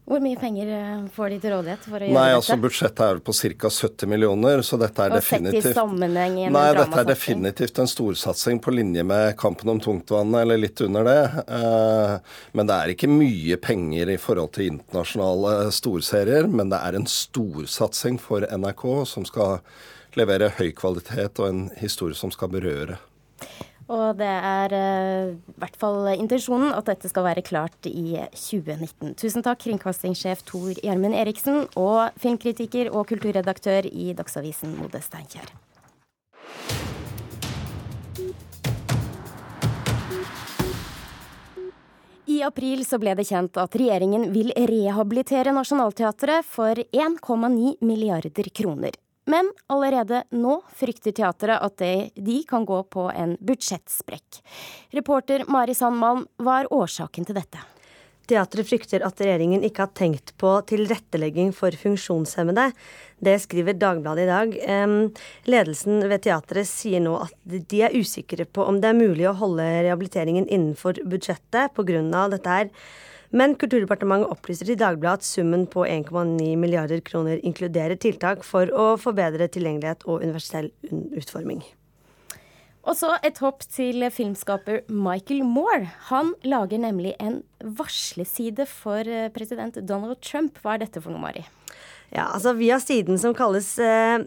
Hvor 0.07 0.21
mye 0.23 0.39
penger 0.39 0.69
eh, 0.71 1.07
får 1.17 1.33
de 1.33 1.37
til 1.43 1.51
rådighet 1.51 1.87
for 1.89 1.99
å 1.99 2.07
gjøre 2.07 2.15
Nei, 2.15 2.27
dette? 2.29 2.39
altså 2.39 2.57
Budsjettet 2.63 3.01
er 3.03 3.21
på 3.27 3.33
ca. 3.35 3.71
70 3.75 4.11
millioner, 4.13 4.61
så 4.63 4.79
dette 4.79 5.03
er 5.03 5.11
og 5.11 5.19
definitivt 5.19 5.65
sett 5.65 5.73
i 5.73 5.79
sammenheng 5.81 6.37
i 6.39 6.45
en 6.47 6.55
Nei, 6.55 6.69
dette 6.79 7.01
er 7.03 7.09
definitivt 7.09 7.81
en 7.83 7.91
storsatsing 7.91 8.61
på 8.63 8.75
linje 8.77 9.03
med 9.03 9.35
Kampen 9.41 9.73
om 9.75 9.81
tungtvannet, 9.83 10.45
eller 10.45 10.63
litt 10.63 10.85
under 10.87 11.11
det. 11.11 11.19
Eh, 11.59 12.15
men 12.55 12.71
det 12.71 12.77
er 12.77 12.95
ikke 12.95 13.11
mye 13.11 13.59
penger 13.59 14.15
i 14.15 14.19
forhold 14.23 14.55
til 14.55 14.77
internasjonale 14.77 15.75
storserier. 15.75 16.47
Men 16.47 16.71
det 16.71 16.79
er 16.87 17.01
en 17.01 17.11
storsatsing 17.11 18.23
for 18.23 18.47
NRK 18.47 18.87
som 19.11 19.27
skal 19.27 19.59
levere 20.17 20.51
høy 20.59 20.73
kvalitet 20.77 21.41
og 21.43 21.51
en 21.51 21.67
historie 21.81 22.17
som 22.17 22.33
skal 22.35 22.51
berøre. 22.53 22.99
Og 23.87 24.17
det 24.19 24.27
er 24.27 24.73
eh, 24.75 25.29
i 25.37 25.61
hvert 25.63 25.77
fall 25.79 26.09
intensjonen 26.17 26.73
at 26.75 26.89
dette 26.89 27.07
skal 27.11 27.29
være 27.29 27.45
klart 27.47 27.87
i 27.87 28.17
2019. 28.35 29.15
Tusen 29.21 29.47
takk, 29.47 29.61
kringkastingssjef 29.63 30.43
Tor 30.49 30.73
Gjermund 30.81 31.15
Eriksen 31.15 31.69
og 31.79 32.17
filmkritiker 32.19 32.91
og 32.91 33.07
kulturredaktør 33.13 33.87
i 33.87 34.11
Dagsavisen 34.19 34.75
Mode 34.81 35.05
Steinkjer. 35.05 35.55
I 42.27 42.43
april 42.43 42.83
så 42.83 42.99
ble 42.99 43.15
det 43.15 43.29
kjent 43.29 43.55
at 43.63 43.79
regjeringen 43.79 44.33
vil 44.35 44.51
rehabilitere 44.51 45.55
Nationaltheatret 45.55 46.45
for 46.45 46.75
1,9 46.75 47.77
milliarder 47.87 48.51
kroner. 48.51 48.99
Men 49.27 49.49
allerede 49.67 50.23
nå 50.39 50.61
frykter 50.79 51.15
teatret 51.15 51.59
at 51.59 51.79
det, 51.83 52.11
de 52.15 52.41
kan 52.49 52.67
gå 52.67 52.83
på 52.91 53.09
en 53.11 53.35
budsjettsprekk. 53.43 54.43
Reporter 54.95 55.47
Mari 55.51 55.75
Sandmalm, 55.75 56.29
hva 56.39 56.61
er 56.63 56.71
årsaken 56.75 57.27
til 57.27 57.39
dette? 57.39 57.63
Teatret 58.27 58.67
frykter 58.67 59.05
at 59.07 59.21
regjeringen 59.23 59.63
ikke 59.67 59.85
har 59.85 59.93
tenkt 59.95 60.33
på 60.39 60.51
tilrettelegging 60.67 61.53
for 61.55 61.75
funksjonshemmede. 61.79 62.73
Det 63.23 63.37
skriver 63.43 63.79
Dagbladet 63.79 64.25
i 64.25 64.31
dag. 64.31 64.57
Ledelsen 65.47 66.03
ved 66.11 66.25
teatret 66.27 66.67
sier 66.67 67.03
nå 67.05 67.15
at 67.23 67.35
de 67.47 67.83
er 67.87 67.95
usikre 67.95 68.49
på 68.51 68.67
om 68.67 68.81
det 68.83 68.91
er 68.91 68.99
mulig 68.99 69.29
å 69.31 69.37
holde 69.39 69.67
rehabiliteringen 69.87 70.49
innenfor 70.51 70.99
budsjettet 71.07 71.75
pga. 71.79 72.27
dette 72.35 72.59
her. 72.59 72.73
Men 73.37 73.53
Kulturdepartementet 73.61 74.31
opplyser 74.33 74.69
til 74.71 74.79
Dagbladet 74.81 75.21
at 75.21 75.27
summen 75.29 75.67
på 75.69 75.83
1,9 75.85 76.55
milliarder 76.57 77.03
kroner 77.05 77.43
inkluderer 77.45 77.99
tiltak 78.01 78.47
for 78.47 78.71
å 78.73 78.95
forbedre 79.01 79.49
tilgjengelighet 79.53 80.07
og 80.09 80.25
universell 80.25 80.71
utforming. 81.19 81.61
Og 82.87 82.95
så 82.95 83.17
et 83.27 83.41
hopp 83.43 83.67
til 83.67 84.07
filmskaper 84.15 84.87
Michael 84.89 85.43
Moore. 85.45 85.91
Han 86.09 86.33
lager 86.47 86.81
nemlig 86.81 87.17
en 87.21 87.41
varsleside 87.61 88.65
for 88.71 89.03
eh, 89.11 89.27
president 89.35 89.81
Donald 89.83 90.23
Trump. 90.23 90.63
Hva 90.63 90.77
er 90.77 90.87
dette 90.87 91.03
for 91.03 91.13
noe, 91.13 91.25
Mari? 91.27 91.43
Ja, 92.15 92.29
altså 92.31 92.55
Via 92.57 92.79
siden 92.81 93.19
som 93.21 93.35
kalles 93.37 93.73
eh, 93.83 94.23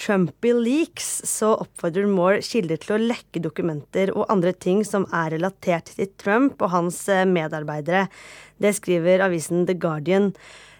Trumpy 0.00 0.52
Leaks, 0.54 1.22
så 1.28 1.52
oppfordrer 1.64 2.06
Moore 2.10 2.42
kilder 2.44 2.80
til 2.82 2.96
å 2.96 3.00
lekke 3.02 3.42
dokumenter 3.42 4.12
og 4.14 4.28
andre 4.32 4.54
ting 4.54 4.84
som 4.86 5.06
er 5.14 5.34
relatert 5.34 5.92
til 5.96 6.10
Trump 6.20 6.62
og 6.62 6.72
hans 6.74 7.00
eh, 7.12 7.26
medarbeidere. 7.28 8.06
Det 8.62 8.74
skriver 8.78 9.24
avisen 9.26 9.66
The 9.68 9.76
Guardian. 9.78 10.32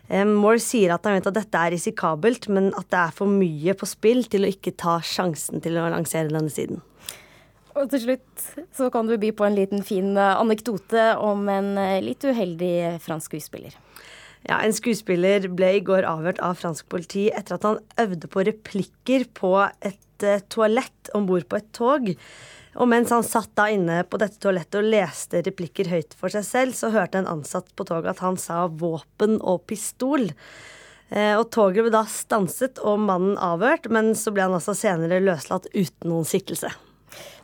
Eh, 0.09 0.25
Moore 0.29 0.63
sier 0.63 0.95
at 0.95 1.07
han 1.07 1.19
vet 1.19 1.31
at 1.31 1.39
dette 1.39 1.61
er 1.61 1.75
risikabelt, 1.75 2.49
men 2.53 2.73
at 2.79 2.91
det 2.93 3.03
er 3.03 3.15
for 3.19 3.31
mye 3.31 3.77
på 3.79 3.89
spill 3.89 4.25
til 4.31 4.47
å 4.47 4.53
ikke 4.55 4.77
ta 4.81 4.99
sjansen 5.05 5.63
til 5.65 5.79
å 5.81 5.89
lansere 5.95 6.33
denne 6.33 6.53
siden. 6.53 6.83
Og 7.75 7.91
til 7.91 8.05
slutt 8.05 8.45
så 8.77 8.87
kan 8.95 9.09
du 9.09 9.17
by 9.19 9.33
på 9.35 9.47
en 9.47 9.57
liten 9.57 9.83
fin 9.87 10.13
eh, 10.15 10.37
anekdote 10.39 11.09
om 11.23 11.49
en 11.51 11.75
eh, 11.81 12.03
litt 12.05 12.23
uheldig 12.23 13.01
fransk 13.03 13.33
skuespiller. 13.33 13.75
Ja, 14.45 14.61
En 14.61 14.75
skuespiller 14.77 15.47
ble 15.57 15.71
i 15.79 15.85
går 15.85 16.05
avhørt 16.05 16.41
av 16.45 16.59
fransk 16.61 16.89
politi 16.93 17.31
etter 17.33 17.57
at 17.57 17.65
han 17.65 17.79
øvde 18.03 18.29
på 18.29 18.45
replikker 18.45 19.25
på 19.37 19.55
et 19.81 20.27
uh, 20.27 20.43
toalett 20.53 21.13
om 21.17 21.25
bord 21.29 21.47
på 21.49 21.61
et 21.61 21.71
tog. 21.77 22.11
Og 22.75 22.91
mens 22.91 23.13
han 23.15 23.25
satt 23.25 23.55
da 23.57 23.71
inne 23.73 24.03
på 24.05 24.19
dette 24.21 24.41
toalettet 24.43 24.81
og 24.83 24.91
leste 24.93 25.41
replikker 25.47 25.89
høyt 25.89 26.17
for 26.19 26.33
seg 26.35 26.45
selv, 26.45 26.77
så 26.77 26.93
hørte 26.93 27.23
en 27.23 27.31
ansatt 27.31 27.71
på 27.79 27.87
toget 27.89 28.17
at 28.17 28.25
han 28.25 28.37
sa 28.41 28.67
våpen 28.69 29.39
og 29.41 29.65
pistol. 29.71 30.29
Uh, 31.09 31.39
og 31.39 31.49
toget 31.55 31.87
ble 31.87 31.95
da 31.95 32.05
stanset 32.11 32.83
og 32.85 33.01
mannen 33.01 33.41
avhørt, 33.41 33.89
men 33.89 34.13
så 34.19 34.35
ble 34.35 34.45
han 34.45 34.59
altså 34.59 34.77
senere 34.77 35.23
løslatt 35.25 35.71
uten 35.73 36.13
noen 36.13 36.29
siktelse. 36.29 36.69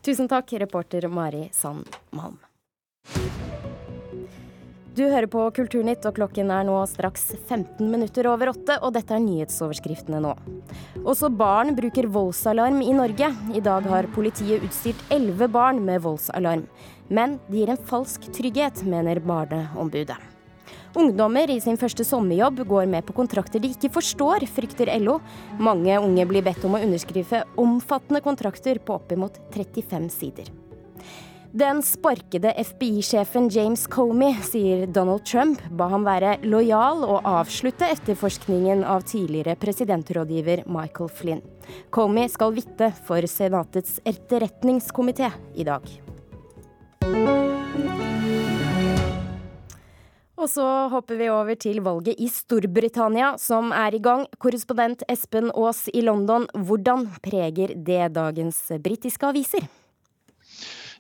Tusen 0.05 0.29
takk, 0.29 0.53
reporter 0.61 1.09
Mari 1.09 1.47
Sandmalm. 1.57 2.41
Du 4.91 5.05
hører 5.07 5.29
på 5.31 5.45
Kulturnytt, 5.55 6.03
og 6.09 6.17
klokken 6.17 6.49
er 6.51 6.65
nå 6.67 6.75
straks 6.91 7.29
15 7.37 7.87
minutter 7.87 8.27
over 8.27 8.51
åtte, 8.51 8.75
og 8.83 8.97
dette 8.97 9.15
er 9.15 9.23
nyhetsoverskriftene 9.23 10.19
nå. 10.25 10.33
Også 11.05 11.31
barn 11.31 11.77
bruker 11.79 12.09
voldsalarm 12.11 12.81
i 12.83 12.91
Norge. 12.97 13.29
I 13.55 13.63
dag 13.63 13.87
har 13.87 14.09
politiet 14.17 14.65
utstyrt 14.67 15.05
elleve 15.15 15.47
barn 15.53 15.79
med 15.87 16.03
voldsalarm. 16.03 16.65
Men 17.07 17.39
det 17.47 17.63
gir 17.63 17.71
en 17.71 17.87
falsk 17.93 18.27
trygghet, 18.35 18.83
mener 18.83 19.23
Barneombudet. 19.23 20.19
Ungdommer 20.99 21.53
i 21.55 21.61
sin 21.63 21.79
første 21.79 22.03
sommerjobb 22.03 22.65
går 22.67 22.89
med 22.91 23.07
på 23.07 23.15
kontrakter 23.15 23.63
de 23.63 23.71
ikke 23.71 23.93
forstår, 23.95 24.43
frykter 24.51 24.91
LO. 24.99 25.21
Mange 25.63 26.01
unge 26.03 26.27
blir 26.27 26.43
bedt 26.43 26.67
om 26.67 26.75
å 26.75 26.83
underskrive 26.83 27.45
omfattende 27.63 28.23
kontrakter 28.27 28.83
på 28.83 28.99
oppimot 28.99 29.39
35 29.55 30.11
sider. 30.17 30.51
Den 31.53 31.83
sparkede 31.83 32.53
FBI-sjefen 32.55 33.49
James 33.51 33.87
Comey 33.91 34.37
sier 34.47 34.85
Donald 34.87 35.25
Trump 35.27 35.59
ba 35.75 35.89
ham 35.91 36.05
være 36.07 36.37
lojal 36.47 37.03
og 37.03 37.27
avslutte 37.27 37.89
etterforskningen 37.91 38.85
av 38.87 39.03
tidligere 39.11 39.57
presidentrådgiver 39.59 40.63
Michael 40.71 41.11
Flynn. 41.11 41.43
Comey 41.91 42.31
skal 42.31 42.55
vitne 42.55 42.93
for 43.09 43.27
Senatets 43.27 43.99
etterretningskomité 44.07 45.33
i 45.59 45.67
dag. 45.67 45.91
Og 50.39 50.47
så 50.55 50.69
hopper 50.95 51.19
vi 51.19 51.33
over 51.35 51.59
til 51.59 51.83
valget 51.83 52.23
i 52.23 52.31
Storbritannia, 52.31 53.35
som 53.43 53.75
er 53.75 53.99
i 53.99 54.01
gang. 54.01 54.23
Korrespondent 54.39 55.03
Espen 55.11 55.51
Aas 55.51 55.89
i 55.91 56.07
London, 56.07 56.47
hvordan 56.55 57.09
preger 57.27 57.75
det 57.75 58.15
dagens 58.15 58.69
britiske 58.87 59.35
aviser? 59.35 59.67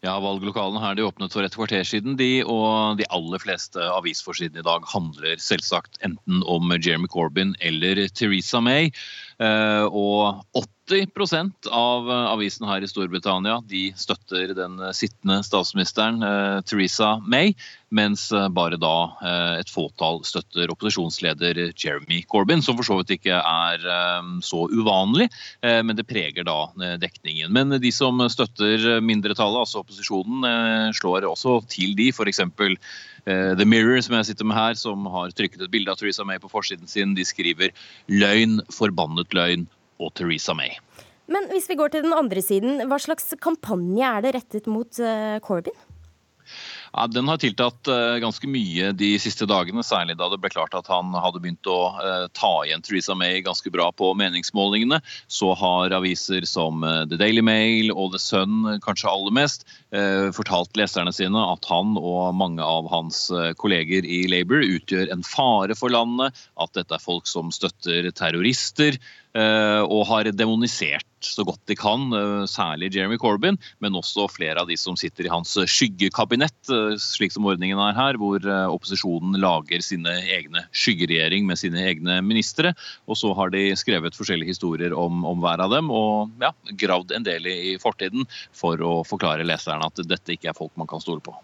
Ja, 0.00 0.14
Valglokalene 0.23 0.80
her 0.80 0.95
de 0.97 1.04
åpnet 1.04 1.35
for 1.35 1.45
et 1.45 1.52
kvarter 1.52 1.85
siden, 1.85 2.14
de, 2.16 2.40
og 2.49 2.97
de 2.97 3.04
aller 3.12 3.42
fleste 3.42 3.85
avisforsidene 3.99 4.62
i 4.62 4.64
dag 4.64 4.87
handler 4.88 5.42
selvsagt 5.42 6.00
enten 6.07 6.40
om 6.49 6.73
Jeremy 6.73 7.11
Corbyn 7.12 7.52
eller 7.61 8.07
Theresa 8.09 8.62
May. 8.64 8.88
Og 9.40 10.40
og 10.57 10.64
80% 10.92 11.68
av 11.70 12.11
avisen 12.11 12.66
her 12.68 12.82
i 12.82 12.88
Storbritannia 12.88 13.61
de 13.68 13.90
støtter 13.99 14.54
den 14.56 14.78
sittende 14.97 15.40
statsministeren 15.47 16.23
eh, 16.26 16.59
Theresa 16.66 17.14
May, 17.23 17.54
mens 17.94 18.28
bare 18.54 18.78
da 18.80 18.94
eh, 19.23 19.54
et 19.62 19.73
fåtall 19.73 20.20
støtter 20.26 20.70
opposisjonsleder 20.75 21.61
Jeremy 21.70 22.20
Corbyn, 22.30 22.62
som 22.64 22.78
for 22.78 22.88
så 22.88 22.99
vidt 23.00 23.14
ikke 23.18 23.38
er 23.38 23.87
så 24.44 24.61
uvanlig, 24.70 25.28
men 25.62 25.97
det 25.97 26.06
preger 26.09 26.44
da 26.47 26.97
dekningen. 27.00 27.52
Men 27.52 27.75
de 27.82 27.90
som 27.94 28.20
støtter 28.30 29.00
mindretallet, 29.04 29.62
altså 29.64 29.82
opposisjonen, 29.82 30.92
slår 30.97 31.26
også 31.28 31.59
til 31.70 31.97
de, 31.99 32.11
f.eks. 32.14 32.42
The 33.26 33.66
Mirror, 33.66 34.00
som 34.04 34.16
jeg 34.18 34.30
sitter 34.30 34.49
med 34.49 34.59
her, 34.59 34.78
som 34.78 35.09
har 35.12 35.35
trykket 35.37 35.66
et 35.66 35.73
bilde 35.73 35.92
av 35.92 36.00
Theresa 36.00 36.26
May 36.26 36.40
på 36.42 36.50
forsiden 36.52 36.90
sin. 36.90 37.16
De 37.18 37.26
skriver 37.26 37.75
'løgn, 38.09 38.61
forbannet 38.75 39.37
løgn' 39.37 39.68
og 40.00 40.14
Theresa 40.19 40.57
May. 40.57 40.80
Men 41.30 41.47
hvis 41.52 41.71
vi 41.71 41.78
går 41.78 41.95
til 41.95 42.07
den 42.07 42.16
andre 42.16 42.42
siden, 42.42 42.83
hva 42.90 42.99
slags 42.99 43.30
kampanje 43.42 44.02
er 44.02 44.26
det 44.26 44.35
rettet 44.38 44.69
mot 44.71 44.90
uh, 44.99 45.38
Corbyn? 45.45 45.87
Ja, 46.90 47.04
den 47.07 47.28
har 47.30 47.38
tiltatt 47.38 47.87
uh, 47.87 48.16
ganske 48.19 48.49
mye 48.50 48.88
de 48.99 49.12
siste 49.23 49.47
dagene, 49.47 49.85
særlig 49.87 50.16
da 50.19 50.26
det 50.33 50.40
ble 50.42 50.50
klart 50.50 50.75
at 50.75 50.90
han 50.90 51.14
hadde 51.14 51.38
begynt 51.38 51.71
å 51.71 51.76
uh, 52.00 52.25
ta 52.35 52.50
igjen 52.66 52.83
Theresa 52.83 53.14
May 53.14 53.45
ganske 53.47 53.71
bra 53.71 53.92
på 53.95 54.11
meningsmålingene. 54.19 54.99
Så 55.30 55.52
har 55.61 55.95
aviser 55.95 56.49
som 56.50 56.83
The 56.83 57.21
Daily 57.21 57.47
Mail 57.47 57.95
og 57.95 58.16
The 58.16 58.23
Sun 58.25 58.66
kanskje 58.83 59.12
aller 59.12 59.37
mest 59.37 59.69
fortalt 60.35 60.76
leserne 60.78 61.11
sine 61.14 61.40
at 61.50 61.66
han 61.66 61.97
og 61.99 62.37
mange 62.38 62.62
av 62.62 62.87
hans 62.92 63.25
kolleger 63.59 64.07
i 64.07 64.21
Labour 64.30 64.62
utgjør 64.62 65.11
en 65.11 65.25
fare 65.26 65.75
for 65.75 65.90
landet, 65.90 66.37
at 66.62 66.75
dette 66.78 66.95
er 66.95 67.02
folk 67.02 67.26
som 67.26 67.50
støtter 67.54 68.07
terrorister, 68.14 68.99
Eh, 68.99 69.19
og 69.37 70.00
har 70.08 70.26
demonisert 70.34 71.06
så 71.25 71.44
godt 71.44 71.60
de 71.68 71.76
kan, 71.76 72.08
eh, 72.12 72.46
særlig 72.49 72.94
Jeremy 72.94 73.18
Corbyn, 73.20 73.58
men 73.80 73.92
også 73.92 74.28
flere 74.30 74.60
av 74.60 74.68
de 74.68 74.76
som 74.76 74.96
sitter 74.96 75.26
i 75.26 75.32
hans 75.32 75.52
skyggekabinett, 75.54 76.70
eh, 76.70 76.96
slik 76.96 77.32
som 77.32 77.46
ordningen 77.46 77.78
er 77.78 77.94
her, 77.94 78.14
hvor 78.14 78.40
opposisjonen 78.40 79.38
lager 79.40 79.82
sine 79.82 80.08
egne 80.08 80.64
skyggeregjering 80.72 81.46
med 81.46 81.58
sine 81.58 81.78
egne 81.78 82.20
ministre. 82.25 82.75
Og 83.08 83.16
så 83.16 83.34
har 83.34 83.50
de 83.50 83.70
skrevet 83.76 84.16
forskjellige 84.16 84.54
historier 84.54 84.96
om, 84.96 85.25
om 85.25 85.40
hver 85.40 85.60
av 85.60 85.70
dem, 85.70 85.90
og 85.90 86.30
ja, 86.40 86.52
gravd 86.76 87.12
en 87.12 87.26
del 87.26 87.46
i 87.46 87.76
fortiden 87.78 88.26
for 88.52 88.76
å 88.76 89.04
forklare 89.06 89.46
leserne 89.46 89.87
at 89.87 90.00
dette 90.06 90.37
ikke 90.37 90.50
er 90.50 90.58
folk 90.58 90.72
man 90.76 90.88
kan 90.90 91.00
stole 91.00 91.20
på. 91.20 91.34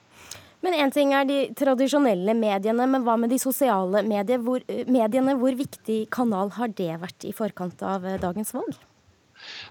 Men 0.65 0.75
én 0.75 0.93
ting 0.93 1.13
er 1.15 1.27
de 1.29 1.39
tradisjonelle 1.59 2.35
mediene, 2.37 2.89
men 2.89 3.05
hva 3.07 3.17
med 3.21 3.31
de 3.31 3.39
sosiale 3.41 4.03
medier? 4.07 4.41
Hvor, 4.43 4.65
mediene? 4.89 5.37
Hvor 5.39 5.57
viktig 5.59 6.07
kanal 6.15 6.53
har 6.57 6.73
det 6.79 6.95
vært 7.03 7.29
i 7.29 7.35
forkant 7.37 7.83
av 7.85 8.07
eh, 8.07 8.21
dagens 8.23 8.55
valg? 8.57 8.79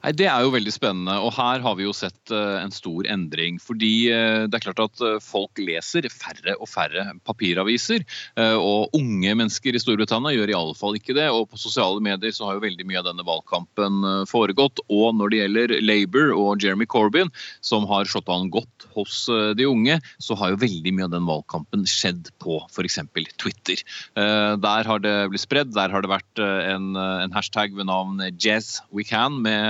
Nei, 0.03 0.13
Det 0.13 0.27
er 0.29 0.43
jo 0.45 0.53
veldig 0.53 0.73
spennende. 0.73 1.17
og 1.21 1.33
Her 1.35 1.63
har 1.63 1.75
vi 1.77 1.87
jo 1.87 1.93
sett 1.95 2.33
uh, 2.33 2.61
en 2.61 2.73
stor 2.73 3.07
endring. 3.09 3.59
fordi 3.61 4.11
uh, 4.13 4.45
det 4.47 4.59
er 4.59 4.65
klart 4.67 4.83
at 4.83 5.01
uh, 5.01 5.19
Folk 5.23 5.57
leser 5.61 6.07
færre 6.11 6.55
og 6.59 6.69
færre 6.69 7.07
papiraviser. 7.25 8.03
og 8.37 8.93
Unge 8.95 9.33
mennesker 9.35 9.75
i 9.75 9.79
Storbritannia 9.81 10.33
gjør 10.35 10.51
i 10.51 10.57
alle 10.57 10.75
fall 10.77 10.97
ikke 10.97 11.15
det. 11.17 11.27
og 11.31 11.49
På 11.49 11.59
sosiale 11.59 12.01
medier 12.03 12.33
så 12.35 12.47
har 12.47 12.57
jo 12.57 12.65
veldig 12.65 12.85
mye 12.87 12.99
av 13.01 13.07
denne 13.07 13.25
valgkampen 13.25 14.25
foregått. 14.29 14.81
Og 14.89 15.15
når 15.17 15.31
det 15.31 15.39
gjelder 15.39 15.73
Labour 15.81 16.33
og 16.35 16.63
Jeremy 16.63 16.85
Corbyn, 16.85 17.31
som 17.65 17.87
har 17.89 18.07
slått 18.09 18.29
an 18.31 18.51
godt 18.53 18.87
hos 18.95 19.25
de 19.57 19.67
unge, 19.67 19.97
så 20.21 20.37
har 20.39 20.53
jo 20.53 20.61
veldig 20.61 20.93
mye 20.95 21.07
av 21.07 21.15
den 21.15 21.27
valgkampen 21.27 21.85
skjedd 21.89 22.29
på 22.43 22.59
f.eks. 22.69 22.99
Twitter. 23.41 23.81
Der 24.15 24.89
har 24.89 25.03
det 25.03 25.15
blitt 25.33 25.45
spredd. 25.45 25.73
Der 25.75 25.93
har 25.93 26.05
det 26.05 26.11
vært 26.11 26.43
en, 26.43 26.93
en 26.95 27.35
hashtag 27.35 27.75
ved 27.77 27.89
navn 27.89 28.21
Jazz 28.37 28.81
We 28.91 29.07
Can. 29.07 29.41
med 29.45 29.64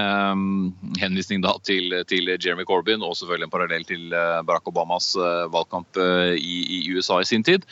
henvisning 1.01 1.43
da 1.43 1.55
til, 1.65 1.93
til, 2.09 2.29
Jeremy 2.35 2.65
Corbyn 2.67 3.03
og 3.05 3.15
selvfølgelig 3.19 3.47
en 3.47 3.53
parallell 3.53 3.87
til 3.87 4.13
uh, 4.13 4.41
Barack 4.45 4.69
Obamas 4.71 5.11
uh, 5.19 5.45
valgkamp 5.53 5.99
i, 6.35 6.55
i, 6.77 6.79
USA 6.95 7.21
i 7.21 7.27
sin 7.27 7.43
tid. 7.45 7.65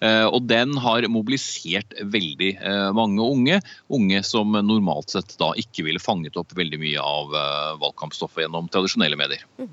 Og 0.00 0.42
den 0.48 0.74
har 0.80 1.04
mobilisert 1.12 1.94
veldig 2.12 2.50
mange 2.96 3.24
unge. 3.24 3.58
Unge 3.92 4.22
som 4.26 4.54
normalt 4.54 5.12
sett 5.12 5.34
da 5.40 5.50
ikke 5.60 5.84
ville 5.86 6.02
fanget 6.02 6.38
opp 6.40 6.54
veldig 6.56 6.80
mye 6.80 7.04
av 7.04 7.36
valgkampstoffet 7.82 8.44
gjennom 8.44 8.68
tradisjonelle 8.72 9.18
medier. 9.20 9.44
Mm. 9.60 9.70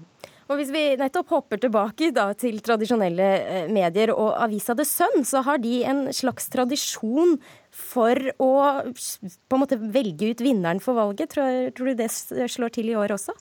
Og 0.47 0.61
Hvis 0.61 0.69
vi 0.71 0.81
nettopp 0.95 1.31
hopper 1.35 1.59
tilbake 1.59 2.13
da, 2.15 2.29
til 2.39 2.61
tradisjonelle 2.63 3.27
eh, 3.37 3.71
medier 3.71 4.13
og 4.13 4.31
avisa 4.45 4.75
The 4.77 4.85
Sun, 4.87 5.25
så 5.27 5.43
har 5.43 5.59
de 5.59 5.81
en 5.83 6.05
slags 6.15 6.47
tradisjon 6.53 7.35
for 7.77 8.17
å 8.41 8.53
på 8.89 9.57
en 9.57 9.61
måte 9.61 9.77
velge 9.77 10.33
ut 10.33 10.41
vinneren 10.43 10.81
for 10.83 10.97
valget. 10.97 11.35
Tror, 11.35 11.69
tror 11.77 11.91
du 11.91 11.99
det 12.01 12.09
slår 12.11 12.73
til 12.73 12.89
i 12.91 12.97
år 12.97 13.13
også? 13.15 13.35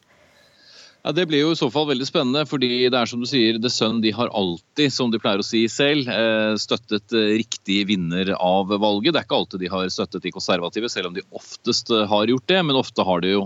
Ja, 1.07 1.13
Det 1.15 1.29
blir 1.31 1.45
jo 1.45 1.53
i 1.55 1.59
så 1.59 1.69
fall 1.71 1.85
veldig 1.87 2.07
spennende, 2.09 2.41
fordi 2.51 2.89
det 2.91 2.99
er 2.99 3.07
som 3.07 3.21
du 3.23 3.29
sier, 3.31 3.61
The 3.63 3.71
Sun 3.71 4.01
de 4.03 4.11
har 4.11 4.33
alltid, 4.35 4.91
som 4.91 5.13
de 5.13 5.21
pleier 5.23 5.39
å 5.39 5.47
si 5.47 5.61
selv, 5.71 6.09
eh, 6.11 6.57
støttet 6.59 7.15
eh, 7.15 7.37
riktig 7.39 7.85
vinner 7.87 8.33
av 8.35 8.73
valget. 8.75 9.15
Det 9.15 9.21
er 9.21 9.29
ikke 9.29 9.39
alltid 9.39 9.63
de 9.63 9.71
har 9.71 9.93
støttet 9.95 10.27
de 10.27 10.33
konservative, 10.35 10.91
selv 10.91 11.13
om 11.13 11.15
de 11.15 11.23
oftest 11.31 11.93
eh, 11.95 12.03
har 12.11 12.27
gjort 12.27 12.49
det. 12.51 12.59
Men 12.67 12.81
ofte 12.81 13.07
har 13.07 13.23
de 13.23 13.37
jo 13.37 13.45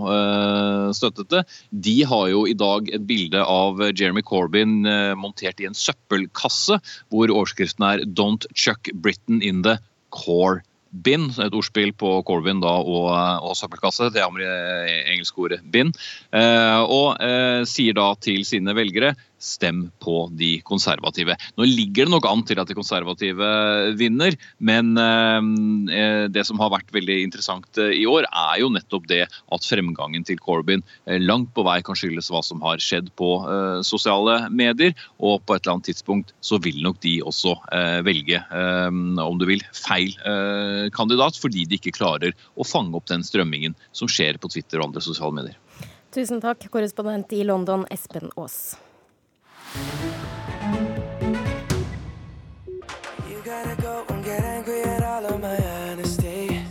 støttet 0.97 1.29
det. 1.29 1.43
De 1.69 1.95
har 2.09 2.25
jo 2.31 2.47
i 2.49 2.57
dag 2.57 2.89
et 2.89 3.05
bilde 3.05 3.45
av 3.45 3.77
Jeremy 3.91 4.25
Corbyn 4.25 4.81
montert 5.21 5.61
i 5.61 5.69
en 5.69 5.77
søppelkasse, 5.77 6.79
hvor 7.13 7.29
overskriften 7.29 7.85
er 7.85 8.05
'Don't 8.09 8.49
chuck 8.57 8.89
Britain 9.05 9.45
in 9.45 9.61
the 9.61 9.77
core' 10.09 10.65
bin, 10.91 11.29
et 11.39 11.55
ordspill 11.55 11.93
på 11.95 12.13
Corvin 12.27 12.61
da, 12.63 12.73
og, 12.83 13.09
og 13.47 13.57
søppelkasse, 13.57 14.11
det 14.13 14.23
engelske 14.23 15.45
ordet 15.45 15.61
bin, 15.71 15.93
eh, 16.35 16.79
og 16.83 17.21
eh, 17.23 17.63
sier 17.69 17.95
da 17.97 18.11
til 18.19 18.43
sine 18.47 18.75
velgere 18.77 19.15
stem 19.41 19.85
på 20.03 20.25
de 20.37 20.53
konservative. 20.67 21.35
Nå 21.57 21.67
ligger 21.67 22.07
det 22.07 22.13
nok 22.13 22.27
an 22.29 22.43
til 22.47 22.61
at 22.61 22.69
de 22.69 22.77
konservative 22.77 23.49
vinner, 23.99 24.37
men 24.63 24.93
eh, 25.01 26.27
det 26.31 26.45
som 26.47 26.61
har 26.61 26.73
vært 26.73 26.93
veldig 26.93 27.17
interessant 27.25 27.81
eh, 27.81 27.95
i 27.97 28.05
år, 28.09 28.27
er 28.29 28.61
jo 28.61 28.71
nettopp 28.73 29.07
det 29.09 29.23
at 29.27 29.67
fremgangen 29.67 30.25
til 30.27 30.39
Corbyn 30.41 30.83
eh, 31.05 31.19
langt 31.21 31.51
på 31.55 31.65
vei 31.67 31.79
kan 31.85 31.97
skyldes 31.97 32.31
hva 32.31 32.43
som 32.45 32.61
har 32.65 32.81
skjedd 32.81 33.11
på 33.19 33.31
sosiale 33.85 34.37
medier. 34.53 34.93
Og 35.19 35.41
på 35.45 35.55
et 35.55 35.63
eller 35.63 35.77
annet 35.77 35.89
tidspunkt 35.91 36.33
så 36.43 36.59
vil 36.61 36.81
nok 36.83 36.99
de 37.03 37.17
også 37.25 37.55
velge, 38.05 38.39
om 38.51 39.39
du 39.39 39.45
vil, 39.49 39.63
feil 39.75 40.13
kandidat, 40.95 41.37
fordi 41.39 41.65
de 41.69 41.79
ikke 41.79 41.93
klarer 41.95 42.35
å 42.55 42.67
fange 42.67 42.95
opp 42.97 43.09
den 43.11 43.25
strømmingen 43.25 43.75
som 43.95 44.09
skjer 44.11 44.39
på 44.41 44.51
Twitter 44.53 44.81
og 44.81 44.89
andre 44.89 45.03
sosiale 45.05 45.37
medier. 45.41 45.57
Tusen 46.11 46.41
takk, 46.43 46.65
korrespondent 46.73 47.31
i 47.37 47.43
London, 47.47 47.85
Espen 47.93 48.31
Aas. 48.35 48.73
You 53.29 53.41
gotta 53.45 53.81
go 53.81 54.05
and 54.09 54.23
get 54.23 54.43
angry 54.43 54.81
at 54.83 55.03
all 55.03 55.25
of 55.25 55.39
my 55.41 55.57
honesty. 55.57 56.65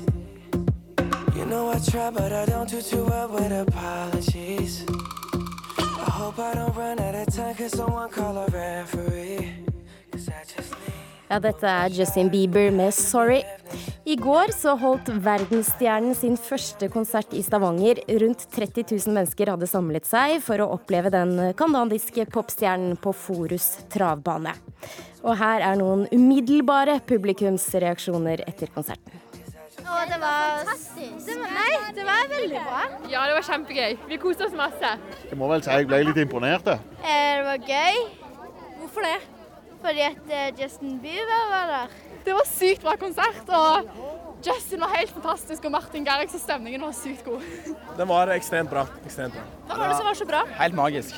You 1.35 1.47
know 1.47 1.71
I 1.71 1.79
try, 1.79 2.11
but 2.11 2.33
I 2.33 2.45
don't 2.45 2.69
do 2.69 2.83
too 2.83 3.05
well 3.05 3.29
with 3.29 3.53
apologies. 3.53 4.85
I 5.79 6.11
hope 6.11 6.39
I 6.39 6.55
don't 6.55 6.77
run 6.77 7.01
out 7.01 7.15
of 7.15 7.35
time, 7.35 7.55
cause 7.55 7.73
someone 7.73 8.11
call 8.11 8.37
a 8.37 8.47
referee. 8.49 9.53
Cause 10.13 10.29
I 10.29 10.45
just 10.45 10.75
Ja, 11.29 11.39
dette 11.39 11.67
er 11.67 11.89
Justin 11.89 12.29
Bieber 12.31 12.71
med 12.71 12.93
'Sorry'. 12.93 13.45
I 14.11 14.17
går 14.19 14.51
så 14.51 14.73
holdt 14.75 15.07
verdensstjernen 15.23 16.17
sin 16.19 16.35
første 16.41 16.89
konsert 16.91 17.31
i 17.37 17.45
Stavanger. 17.47 18.01
Rundt 18.19 18.43
30 18.51 18.89
000 18.89 19.15
mennesker 19.15 19.53
hadde 19.53 19.69
samlet 19.71 20.09
seg 20.09 20.41
for 20.43 20.59
å 20.65 20.67
oppleve 20.75 21.13
den 21.15 21.37
kanadiske 21.55 22.25
popstjernen 22.35 22.97
på 22.99 23.13
Forus 23.15 23.69
travbane. 23.93 24.57
Og 25.23 25.39
her 25.39 25.63
er 25.69 25.79
noen 25.79 26.09
umiddelbare 26.11 26.99
publikumsreaksjoner 27.07 28.43
etter 28.51 28.75
konserten. 28.75 29.23
Og 29.79 30.03
det 30.11 30.19
var 30.25 30.67
Det 30.67 31.39
var, 31.39 31.55
nei, 31.55 31.71
det 31.95 32.11
var 32.11 32.29
veldig 32.35 32.67
bra. 32.67 32.83
Ja, 33.15 33.25
det 33.31 33.39
var 33.39 33.49
kjempegøy. 33.53 33.99
Vi 34.11 34.23
koste 34.27 34.51
oss 34.51 34.59
masse. 34.59 34.95
Jeg 35.31 35.39
må 35.39 35.55
vel 35.55 35.63
si 35.63 35.71
jeg 35.71 35.87
ble 35.87 36.03
litt 36.11 36.19
imponert. 36.27 36.67
Eh, 36.67 37.33
det 37.39 37.47
var 37.47 37.63
gøy. 37.63 38.05
Hvorfor 38.83 39.07
det? 39.07 39.19
Fordi 39.81 40.09
at 40.11 40.33
eh, 40.35 40.55
Justin 40.59 40.99
Bieber 40.99 41.51
var 41.55 41.77
der. 41.77 42.01
Det 42.25 42.37
var 42.37 42.49
sykt 42.49 42.83
bra 42.85 42.97
konsert. 43.01 43.49
og 43.49 43.91
Justin 44.47 44.81
var 44.81 44.95
helt 44.97 45.11
fantastisk, 45.13 45.65
og 45.65 45.73
Martin 45.75 46.05
Garrix 46.05 46.35
og 46.35 46.41
stemningen 46.41 46.81
var 46.81 46.95
sykt 46.97 47.25
god. 47.25 47.45
Den 47.99 48.09
var 48.09 48.33
ekstremt 48.33 48.71
bra. 48.73 48.87
Ekstremt 49.05 49.37
bra. 49.37 49.45
Hva 49.69 49.81
var 49.83 49.93
det 49.93 49.99
som 49.99 50.09
var 50.09 50.17
så 50.17 50.27
bra? 50.29 50.45
Helt 50.63 50.79
magisk. 50.79 51.15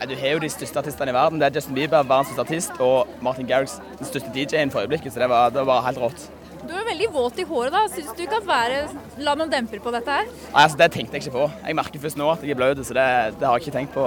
Du 0.00 0.14
har 0.16 0.34
jo 0.34 0.40
de 0.40 0.48
største 0.48 0.80
artistene 0.80 1.12
i 1.12 1.14
verden. 1.14 1.40
Det 1.40 1.48
er 1.48 1.56
Justin 1.56 1.74
Bieber, 1.76 2.02
verdens 2.02 2.28
største 2.32 2.44
artist, 2.46 2.80
og 2.80 3.08
Martin 3.24 3.48
Garrix, 3.48 3.78
den 3.98 4.08
største 4.08 4.32
DJ-en 4.34 4.72
for 4.72 4.80
øyeblikket. 4.80 5.12
Så 5.12 5.20
det 5.20 5.28
var, 5.28 5.50
det 5.50 5.66
var 5.66 5.84
helt 5.88 6.00
rått. 6.00 6.30
Du 6.68 6.74
er 6.76 6.84
veldig 6.88 7.08
våt 7.12 7.38
i 7.40 7.44
håret. 7.48 7.72
da. 7.72 7.84
Syns 7.92 8.12
du 8.16 8.24
kan 8.28 8.44
være, 8.46 8.82
la 9.18 9.34
noen 9.36 9.52
demper 9.52 9.80
på 9.80 9.92
dette 9.96 10.20
her? 10.20 10.28
Nei, 10.28 10.64
altså, 10.64 10.76
Det 10.80 10.90
tenkte 10.92 11.16
jeg 11.16 11.26
ikke 11.26 11.36
på. 11.38 11.50
Jeg 11.66 11.76
merker 11.76 12.00
først 12.00 12.20
nå 12.20 12.32
at 12.32 12.44
jeg 12.44 12.56
er 12.56 12.60
blaut, 12.60 12.84
så 12.86 12.96
det, 12.96 13.06
det, 13.40 13.46
har 13.46 13.56
jeg 13.56 13.66
ikke 13.66 13.78
tenkt 13.78 13.96
på 13.96 14.04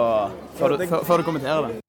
før 0.59 0.77
du, 0.77 0.85
før, 0.87 1.03
før 1.03 1.17
du 1.17 1.29
kommenterer 1.31 1.67
det. 1.67 1.82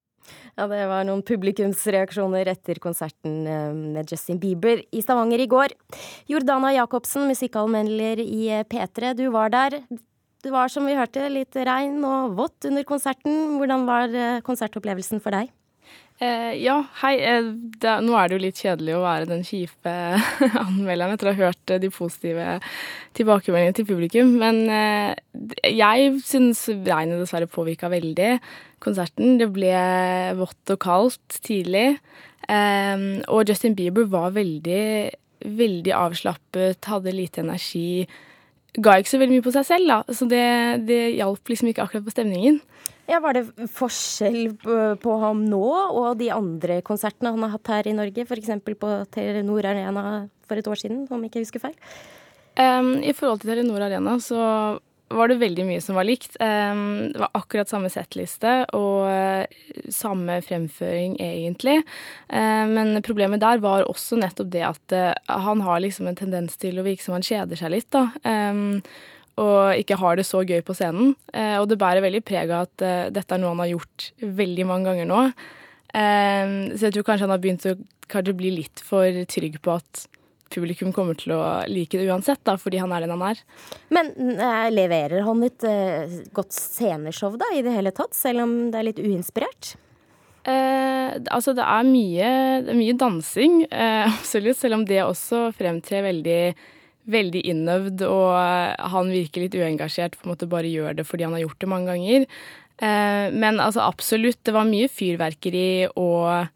Ja, 0.54 0.68
det 0.70 0.84
var 0.86 1.02
noen 1.06 1.24
publikumsreaksjoner 1.26 2.46
etter 2.52 2.78
konserten 2.82 3.42
eh, 3.50 3.72
med 3.74 4.10
Justin 4.10 4.38
Bieber 4.38 4.84
i 4.94 5.02
Stavanger 5.02 5.42
i 5.42 5.48
går. 5.50 5.74
Jordana 6.30 6.70
Jacobsen, 6.76 7.26
musikkanmelder 7.26 8.22
i 8.22 8.44
eh, 8.60 8.66
P3, 8.70 9.16
du 9.18 9.26
var 9.34 9.50
der. 9.50 9.80
Det 10.44 10.52
var 10.52 10.70
som 10.70 10.86
vi 10.86 10.94
hørte, 10.94 11.26
litt 11.32 11.56
regn 11.56 11.98
og 12.06 12.38
vått 12.38 12.68
under 12.70 12.86
konserten. 12.86 13.58
Hvordan 13.58 13.86
var 13.88 14.14
eh, 14.14 14.40
konsertopplevelsen 14.46 15.22
for 15.24 15.34
deg? 15.34 15.50
Eh, 16.22 16.52
ja, 16.62 16.76
hei. 17.00 17.16
Det, 17.82 17.94
nå 18.06 18.14
er 18.14 18.28
det 18.28 18.36
jo 18.36 18.42
litt 18.44 18.60
kjedelig 18.62 18.94
å 18.94 19.02
være 19.02 19.26
den 19.32 19.42
kjipe 19.46 19.94
anmelderen 20.66 21.16
etter 21.16 21.32
å 21.32 21.34
ha 21.34 21.48
hørt 21.48 21.74
de 21.82 21.90
positive 21.90 22.60
tilbakemeldingene 23.18 23.78
til 23.80 23.88
publikum. 23.88 24.36
Men 24.38 24.62
eh, 24.70 25.16
jeg 25.72 26.14
syns 26.22 26.68
regnet 26.70 27.18
dessverre 27.18 27.50
påvirka 27.50 27.90
veldig 27.90 28.36
konserten. 28.84 29.38
Det 29.40 29.50
ble 29.54 29.74
vått 30.38 30.74
og 30.74 30.80
kaldt 30.84 31.40
tidlig. 31.44 31.96
Um, 32.48 33.24
og 33.32 33.48
Justin 33.48 33.76
Bieber 33.78 34.06
var 34.12 34.34
veldig, 34.36 34.84
veldig 35.44 35.94
avslappet, 35.96 36.90
hadde 36.90 37.16
lite 37.16 37.42
energi. 37.44 38.04
Ga 38.74 38.98
ikke 38.98 39.12
så 39.12 39.20
veldig 39.22 39.38
mye 39.38 39.46
på 39.46 39.54
seg 39.54 39.66
selv, 39.68 39.90
da. 39.90 40.16
Så 40.16 40.28
det, 40.28 40.44
det 40.88 41.02
hjalp 41.16 41.52
liksom 41.52 41.70
ikke 41.70 41.86
akkurat 41.86 42.06
på 42.06 42.14
stemningen. 42.14 42.60
Ja, 43.08 43.20
Var 43.20 43.36
det 43.36 43.68
forskjell 43.76 44.54
på 45.02 45.16
ham 45.20 45.42
nå 45.44 45.64
og 45.92 46.16
de 46.20 46.30
andre 46.32 46.80
konsertene 46.86 47.34
han 47.34 47.44
har 47.44 47.52
hatt 47.58 47.70
her 47.70 47.90
i 47.90 47.96
Norge? 47.96 48.24
F.eks. 48.24 48.52
på 48.64 48.92
Telenor 49.12 49.68
Arena 49.68 50.04
for 50.48 50.60
et 50.60 50.68
år 50.68 50.80
siden, 50.80 51.04
om 51.12 51.24
ikke 51.24 51.40
jeg 51.40 51.48
husker 51.48 51.66
feil? 51.66 51.76
Um, 52.56 52.96
I 53.04 53.12
forhold 53.16 53.42
til 53.42 53.52
Telenor 53.52 53.84
Arena 53.84 54.16
så 54.22 54.40
var 55.12 55.28
det 55.28 55.38
veldig 55.40 55.66
mye 55.68 55.82
som 55.84 55.96
var 55.98 56.06
likt. 56.08 56.36
Det 56.38 57.20
var 57.20 57.32
akkurat 57.36 57.70
samme 57.70 57.90
settliste 57.92 58.52
og 58.76 59.06
eh, 59.10 59.64
samme 59.92 60.38
fremføring, 60.44 61.18
egentlig. 61.22 61.80
Men 62.28 63.02
problemet 63.04 63.42
der 63.42 63.62
var 63.62 63.88
også 63.90 64.18
nettopp 64.20 64.52
det 64.54 64.64
at 64.66 64.94
eh, 64.96 65.12
han 65.28 65.62
har 65.64 65.82
liksom 65.84 66.08
en 66.08 66.18
tendens 66.18 66.56
til 66.60 66.80
å 66.80 66.86
virke 66.86 67.04
som 67.04 67.18
han 67.18 67.26
kjeder 67.26 67.60
seg 67.60 67.74
litt, 67.76 67.90
da. 67.94 68.08
Og 69.34 69.80
ikke 69.80 69.98
har 69.98 70.14
det 70.14 70.26
så 70.28 70.44
gøy 70.46 70.60
på 70.62 70.76
scenen. 70.78 71.16
Eh, 71.34 71.56
og 71.58 71.68
det 71.70 71.80
bærer 71.80 72.04
veldig 72.04 72.22
preg 72.26 72.52
av 72.54 72.68
at 72.68 73.12
dette 73.14 73.34
er 73.34 73.42
noe 73.42 73.54
han 73.54 73.64
har 73.64 73.74
gjort 73.74 74.10
veldig 74.22 74.66
mange 74.70 74.90
ganger 74.90 75.10
nå. 75.10 75.22
Så 75.94 76.88
jeg 76.88 76.94
tror 76.96 77.04
kanskje 77.06 77.28
han 77.28 77.30
har 77.30 77.42
begynt 77.42 77.66
å 77.70 78.32
bli 78.34 78.50
litt 78.56 78.80
for 78.82 79.06
trygg 79.30 79.60
på 79.62 79.76
at 79.76 80.06
publikum 80.54 80.92
kommer 80.94 81.16
til 81.18 81.34
å 81.36 81.40
like 81.70 81.98
det 81.98 82.08
uansett, 82.08 82.40
da, 82.46 82.56
fordi 82.60 82.80
han 82.82 82.92
er 82.94 83.04
den 83.04 83.14
han 83.14 83.24
er. 83.30 83.40
Men 83.94 84.12
uh, 84.38 84.68
leverer 84.72 85.24
han 85.26 85.42
et 85.46 85.66
uh, 85.68 86.20
godt 86.36 86.54
sceneshow 86.56 87.36
da, 87.40 87.50
i 87.54 87.64
det 87.66 87.74
hele 87.74 87.92
tatt, 87.94 88.14
selv 88.16 88.44
om 88.46 88.54
det 88.72 88.80
er 88.80 88.88
litt 88.90 89.02
uinspirert? 89.02 89.74
Eh, 90.44 91.12
altså, 91.32 91.54
det 91.56 91.64
er 91.64 91.86
mye, 91.88 92.30
det 92.66 92.72
er 92.74 92.76
mye 92.76 92.96
dansing, 93.00 93.62
absolutt, 94.18 94.58
selv 94.60 94.76
om 94.76 94.82
det 94.88 95.00
også 95.04 95.46
fremtrer 95.56 96.04
veldig 96.04 96.40
veldig 97.04 97.40
innøvd, 97.52 98.02
og 98.08 98.84
han 98.92 99.10
virker 99.12 99.44
litt 99.44 99.56
uengasjert, 99.60 100.14
på 100.16 100.24
en 100.24 100.30
måte 100.32 100.48
bare 100.48 100.70
gjør 100.72 100.94
det 100.96 101.04
fordi 101.04 101.26
han 101.26 101.34
har 101.36 101.42
gjort 101.42 101.58
det 101.60 101.68
mange 101.68 101.92
ganger. 101.92 102.24
men 103.36 103.60
altså 103.60 103.82
absolutt, 103.84 104.38
det 104.40 104.54
var 104.56 104.64
mye 104.64 104.88
fyrverkeri 104.88 105.90
og 106.00 106.48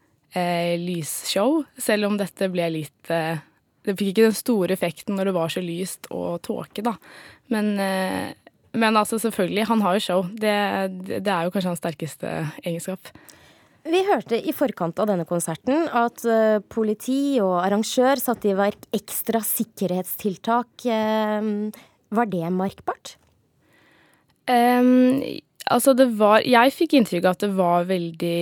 lysshow, 0.81 1.61
selv 1.77 2.09
om 2.09 2.17
dette 2.17 2.49
ble 2.49 2.65
litt 2.79 3.13
det 3.87 3.95
fikk 3.95 4.11
ikke 4.13 4.27
den 4.27 4.37
store 4.37 4.75
effekten 4.75 5.17
når 5.17 5.29
det 5.29 5.35
var 5.37 5.51
så 5.53 5.63
lyst 5.63 6.09
og 6.11 6.41
tåke, 6.45 6.83
da. 6.85 6.95
Men, 7.53 7.73
eh, 7.79 8.53
men, 8.75 8.97
altså, 8.99 9.19
selvfølgelig, 9.21 9.65
han 9.69 9.81
har 9.85 9.97
jo 9.97 10.05
show. 10.05 10.23
Det, 10.29 10.55
det 11.09 11.31
er 11.31 11.47
jo 11.47 11.53
kanskje 11.53 11.71
hans 11.71 11.81
sterkeste 11.81 12.33
egenskap. 12.63 13.11
Vi 13.89 14.01
hørte 14.05 14.37
i 14.37 14.53
forkant 14.53 14.99
av 14.99 15.07
denne 15.09 15.25
konserten 15.25 15.87
at 15.95 16.21
uh, 16.27 16.59
politi 16.67 17.39
og 17.41 17.61
arrangør 17.63 18.19
satte 18.21 18.51
i 18.51 18.57
verk 18.57 18.83
ekstra 18.93 19.39
sikkerhetstiltak. 19.45 20.83
Uh, 20.83 21.71
var 22.13 22.29
det 22.29 22.51
markbart? 22.53 23.15
Um, 24.49 25.21
altså, 25.69 25.93
det 25.93 26.09
var 26.17 26.41
Jeg 26.41 26.73
fikk 26.75 26.97
inntrykk 26.99 27.25
av 27.25 27.37
at 27.37 27.43
det 27.45 27.51
var 27.55 27.89
veldig 27.89 28.37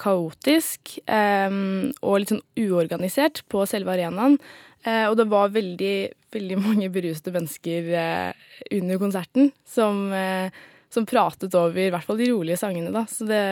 kaotisk 0.00 0.96
um, 1.06 1.90
og 2.02 2.20
litt 2.20 2.32
sånn 2.32 2.44
uorganisert 2.60 3.42
på 3.50 3.64
selve 3.68 3.94
arenaen. 3.94 4.38
Uh, 4.86 5.08
og 5.10 5.18
det 5.18 5.26
var 5.30 5.54
veldig, 5.54 5.94
veldig 6.34 6.58
mange 6.66 6.90
berusede 6.94 7.34
mennesker 7.34 7.92
uh, 7.92 8.48
under 8.78 9.00
konserten 9.02 9.52
som, 9.68 10.06
uh, 10.14 10.50
som 10.92 11.08
pratet 11.08 11.56
over 11.58 11.82
i 11.82 11.90
hvert 11.94 12.06
fall 12.06 12.20
de 12.20 12.30
rolige 12.32 12.60
sangene, 12.60 12.94
da. 12.94 13.06
Så 13.10 13.28
det 13.28 13.44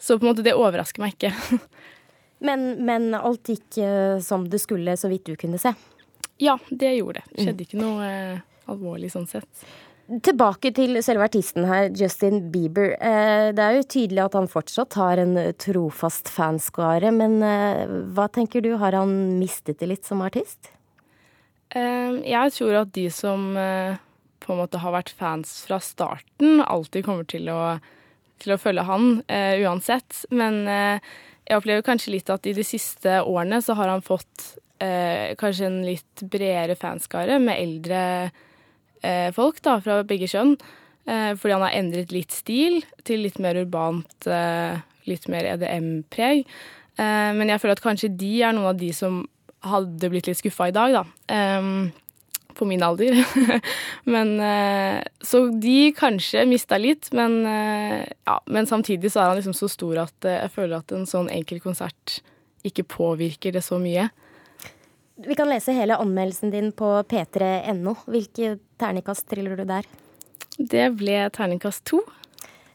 Så 0.00 0.16
på 0.16 0.24
en 0.24 0.30
måte, 0.30 0.44
det 0.44 0.56
overrasker 0.56 1.02
meg 1.02 1.12
ikke. 1.12 1.58
men, 2.46 2.70
men 2.88 3.10
alt 3.14 3.50
gikk 3.52 3.76
som 4.24 4.46
det 4.48 4.62
skulle, 4.62 4.94
så 4.96 5.10
vidt 5.12 5.26
du 5.28 5.34
kunne 5.36 5.60
se? 5.60 5.74
Ja, 6.40 6.54
det 6.70 6.94
gjorde 6.94 7.20
det. 7.20 7.34
Det 7.34 7.44
skjedde 7.44 7.58
mm. 7.58 7.66
ikke 7.66 7.80
noe 7.82 8.06
alvorlig 8.70 9.10
sånn 9.12 9.28
sett. 9.28 9.66
Tilbake 10.10 10.72
til 10.74 10.98
selve 11.06 11.28
artisten 11.28 11.68
her, 11.68 11.84
Justin 11.94 12.48
Bieber. 12.50 12.96
Eh, 12.98 13.52
det 13.54 13.62
er 13.62 13.76
jo 13.76 13.86
tydelig 13.86 14.24
at 14.24 14.34
han 14.34 14.48
fortsatt 14.50 14.96
har 14.98 15.22
en 15.22 15.38
trofast 15.54 16.32
fanskare, 16.34 17.12
men 17.14 17.38
hva 18.16 18.26
tenker 18.34 18.64
du, 18.64 18.72
har 18.80 18.96
han 18.98 19.12
mistet 19.38 19.78
det 19.78 19.86
litt 19.92 20.08
som 20.08 20.24
artist? 20.26 20.72
Jeg 21.70 22.50
tror 22.56 22.80
at 22.80 22.90
de 22.96 23.04
som 23.14 23.52
på 23.54 24.50
en 24.50 24.58
måte 24.58 24.80
har 24.82 24.96
vært 24.96 25.12
fans 25.14 25.60
fra 25.68 25.78
starten, 25.78 26.58
alltid 26.58 27.06
kommer 27.06 27.28
til 27.30 27.46
å 27.54 27.62
til 28.40 28.54
å 28.54 28.58
følge 28.58 28.82
han 28.88 29.08
uansett. 29.28 30.24
Men 30.32 30.64
jeg 30.66 31.58
opplever 31.60 31.84
kanskje 31.86 32.16
litt 32.16 32.32
at 32.32 32.48
i 32.48 32.56
de 32.56 32.64
siste 32.66 33.20
årene 33.20 33.60
så 33.62 33.76
har 33.78 33.92
han 33.92 34.02
fått 34.02 34.56
kanskje 34.80 35.68
en 35.68 35.82
litt 35.86 36.24
bredere 36.32 36.74
fanskare 36.80 37.36
med 37.38 37.60
eldre 37.60 38.00
folk 39.36 39.62
da, 39.64 39.78
fra 39.80 40.02
begge 40.04 40.28
kjønn. 40.28 40.56
fordi 41.08 41.54
han 41.54 41.62
har 41.64 41.76
endret 41.78 42.12
litt 42.12 42.34
stil 42.36 42.82
til 43.08 43.22
litt 43.24 43.38
mer 43.40 43.56
urbant, 43.62 44.28
litt 45.08 45.28
mer 45.32 45.48
EDM-preg. 45.54 46.42
men 47.00 47.48
jeg 47.48 47.62
føler 47.62 47.78
at 47.78 47.82
kanskje 47.84 48.12
de 48.20 48.32
er 48.44 48.52
noen 48.52 48.74
av 48.74 48.78
de 48.78 48.92
som 48.92 49.22
hadde 49.66 50.10
blitt 50.12 50.28
litt 50.28 50.40
skuffa 50.40 50.70
i 50.70 50.76
dag, 50.76 51.00
da. 51.00 51.04
På 52.56 52.66
min 52.68 52.82
alder. 52.82 53.20
men 54.14 54.32
eh, 54.40 55.02
Så 55.20 55.46
de 55.62 55.92
kanskje 55.96 56.44
mista 56.48 56.78
litt, 56.80 57.08
men, 57.16 57.40
eh, 57.46 58.04
ja, 58.26 58.36
men 58.46 58.66
samtidig 58.66 59.12
så 59.12 59.22
er 59.22 59.30
han 59.30 59.38
liksom 59.40 59.56
så 59.56 59.68
stor 59.70 60.02
at 60.06 60.28
eh, 60.28 60.40
jeg 60.42 60.54
føler 60.56 60.80
at 60.80 60.92
en 60.92 61.06
sånn 61.08 61.30
enkel 61.32 61.62
konsert 61.62 62.18
ikke 62.66 62.84
påvirker 62.90 63.54
det 63.56 63.62
så 63.64 63.78
mye. 63.80 64.10
Vi 65.26 65.34
kan 65.34 65.48
lese 65.48 65.72
hele 65.72 65.96
anmeldelsen 65.96 66.50
din 66.50 66.72
på 66.72 67.02
p3.no. 67.02 67.94
Hvilke 68.08 68.54
terningkast 68.80 69.26
triller 69.28 69.56
du 69.56 69.66
der? 69.68 69.84
Det 70.56 70.86
ble 70.96 71.26
terningkast 71.34 71.84
to. 71.84 72.00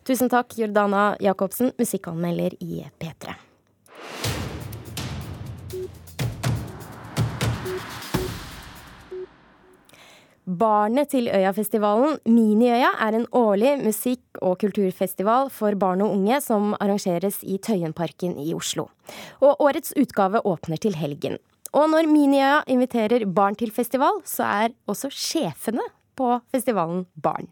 Tusen 0.06 0.30
takk, 0.30 0.54
Jordana 0.60 1.16
Jacobsen, 1.20 1.72
musikkanmelder 1.80 2.54
i 2.62 2.84
P3. 3.02 3.34
Barnet 10.46 11.10
til 11.10 11.32
Øyafestivalen, 11.34 12.20
Miniøya, 12.30 12.92
er 13.02 13.18
en 13.18 13.26
årlig 13.34 13.74
musikk- 13.82 14.38
og 14.46 14.60
kulturfestival 14.62 15.50
for 15.50 15.74
barn 15.74 16.06
og 16.06 16.14
unge 16.14 16.38
som 16.46 16.76
arrangeres 16.78 17.42
i 17.42 17.58
Tøyenparken 17.58 18.38
i 18.38 18.54
Oslo. 18.54 18.92
Og 19.42 19.58
årets 19.66 19.98
utgave 19.98 20.46
åpner 20.46 20.78
til 20.78 20.94
helgen. 21.02 21.42
Og 21.76 21.90
når 21.92 22.08
Miniøya 22.08 22.64
inviterer 22.72 23.26
barn 23.28 23.58
til 23.60 23.72
festival, 23.76 24.22
så 24.24 24.48
er 24.48 24.76
også 24.88 25.10
sjefene 25.12 25.84
på 26.16 26.30
festivalen 26.54 27.04
barn. 27.20 27.50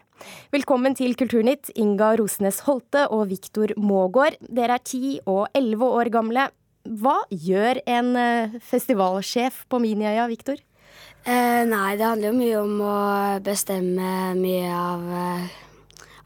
Velkommen 0.54 0.96
til 0.96 1.18
Kulturnytt, 1.20 1.74
Inga 1.76 2.14
Rosnes 2.22 2.62
Holte 2.64 3.10
og 3.12 3.26
Viktor 3.34 3.74
Mågård. 3.76 4.38
Dere 4.48 4.78
er 4.80 4.86
ti 4.88 5.18
og 5.28 5.50
elleve 5.52 5.90
år 6.00 6.12
gamle. 6.14 6.48
Hva 6.88 7.18
gjør 7.28 7.82
en 7.84 8.14
eh, 8.20 8.56
festivalsjef 8.64 9.66
på 9.68 9.82
Miniøya, 9.84 10.30
Viktor? 10.32 10.64
Eh, 11.28 11.62
nei, 11.68 11.92
det 12.00 12.08
handler 12.08 12.32
jo 12.32 12.40
mye 12.40 12.64
om 12.64 12.80
å 12.80 12.96
bestemme 13.44 14.16
mye 14.40 14.72
av 14.72 15.06
eh, 15.20 15.60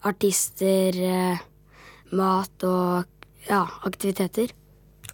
artister, 0.10 1.02
eh, 1.02 1.44
mat 2.14 2.70
og 2.70 3.50
ja, 3.50 3.66
aktiviteter. 3.90 4.54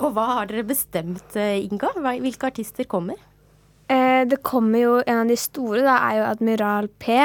Og 0.02 0.14
hva 0.16 0.26
har 0.40 0.50
dere 0.50 0.66
bestemt, 0.66 1.36
eh, 1.38 1.62
Inga? 1.62 1.92
Hvilke 2.22 2.50
artister 2.50 2.88
kommer? 2.90 3.20
Eh, 3.88 4.26
det 4.26 4.42
kommer 4.42 4.80
jo 4.80 5.04
En 5.06 5.20
av 5.20 5.28
de 5.28 5.36
store 5.36 5.82
da, 5.82 5.98
er 6.10 6.18
jo 6.18 6.30
Admiral 6.32 6.88
P. 7.00 7.18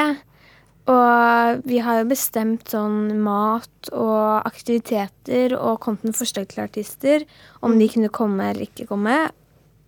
Og 0.89 1.61
vi 1.69 1.77
har 1.85 1.99
jo 1.99 2.09
bestemt 2.09 2.71
sånn 2.73 3.21
mat 3.21 3.91
og 3.93 4.47
aktiviteter 4.47 5.53
og 5.53 5.85
med 6.03 6.15
forslag 6.17 6.47
til 6.49 6.63
artister. 6.63 7.25
Om 7.61 7.77
de 7.77 7.85
mm. 7.85 7.93
kunne 7.93 8.09
komme 8.09 8.49
eller 8.49 8.65
ikke 8.65 8.87
komme. 8.89 9.29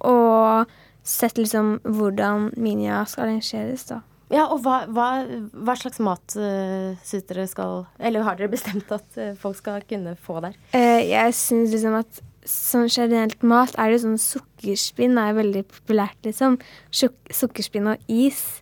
Og 0.05 0.69
sett 1.03 1.37
liksom 1.37 1.79
hvordan 1.81 2.51
Minia 2.61 3.03
skal 3.09 3.27
arrangeres, 3.27 3.87
da. 3.89 4.01
Ja, 4.31 4.45
og 4.47 4.61
hva, 4.63 4.85
hva, 4.87 5.07
hva 5.51 5.73
slags 5.75 5.99
mat 5.99 6.37
uh, 6.39 6.93
syns 7.03 7.25
dere 7.27 7.43
skal 7.51 7.81
Eller 7.99 8.23
har 8.23 8.37
dere 8.39 8.47
bestemt 8.53 8.87
at 8.95 9.17
uh, 9.19 9.33
folk 9.35 9.57
skal 9.59 9.83
kunne 9.89 10.13
få 10.15 10.37
der? 10.45 10.55
Uh, 10.71 11.01
jeg 11.03 11.35
syns 11.35 11.73
liksom 11.73 11.97
at 11.99 12.21
sånn 12.47 12.89
generelt 12.89 13.43
mat 13.45 13.75
er 13.79 13.93
det 13.93 14.01
sånn 14.03 14.19
Sukkerspinn 14.21 15.19
er 15.21 15.37
veldig 15.37 15.63
populært, 15.69 16.17
liksom. 16.25 16.57
Sukkerspinn 16.91 17.91
og 17.93 18.11
is. 18.11 18.61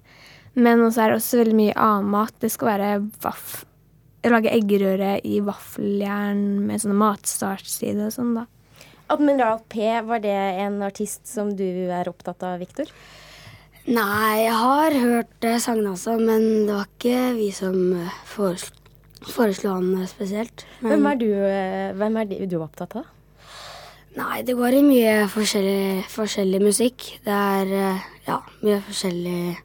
Men 0.60 0.84
også 0.84 1.04
er 1.04 1.12
det 1.12 1.20
også 1.20 1.42
veldig 1.44 1.58
mye 1.58 1.76
annen 1.80 2.14
mat. 2.14 2.36
Det 2.42 2.52
skal 2.54 2.74
være 2.74 2.94
vaff... 3.24 3.64
Lage 4.28 4.52
eggerøre 4.52 5.14
i 5.24 5.38
vaffeljern 5.40 6.42
med 6.68 6.82
sånne 6.84 6.98
matstartside 7.00 8.10
og 8.10 8.12
sånn, 8.12 8.34
da. 8.36 8.42
Admiral 9.10 9.62
P, 9.72 9.86
var 10.06 10.20
det 10.22 10.36
en 10.66 10.82
artist 10.86 11.24
som 11.26 11.54
du 11.58 11.64
er 11.64 12.10
opptatt 12.12 12.44
av, 12.46 12.60
Viktor? 12.60 12.92
Nei, 13.90 14.44
jeg 14.44 14.58
har 14.60 14.96
hørt 15.02 15.48
eh, 15.48 15.56
sangene 15.64 15.96
også, 15.96 16.18
men 16.22 16.44
det 16.68 16.76
var 16.76 16.90
ikke 16.92 17.22
vi 17.40 17.48
som 17.56 17.78
eh, 17.98 18.18
foreslo, 18.30 18.76
foreslo 19.32 19.72
han 19.78 19.88
eh, 19.96 20.10
spesielt. 20.12 20.66
Men, 20.84 20.92
hvem, 20.92 21.08
er 21.10 21.22
du, 21.24 21.30
hvem 21.98 22.20
er 22.22 22.36
du 22.52 22.60
opptatt 22.60 23.00
av? 23.00 23.08
Nei, 24.20 24.42
det 24.44 24.56
går 24.58 24.76
i 24.76 24.84
mye 24.84 25.14
forskjellig, 25.32 26.04
forskjellig 26.12 26.60
musikk. 26.64 27.06
Det 27.24 27.32
er 27.32 27.70
ja, 28.28 28.42
mye 28.66 28.82
forskjellige 28.84 29.56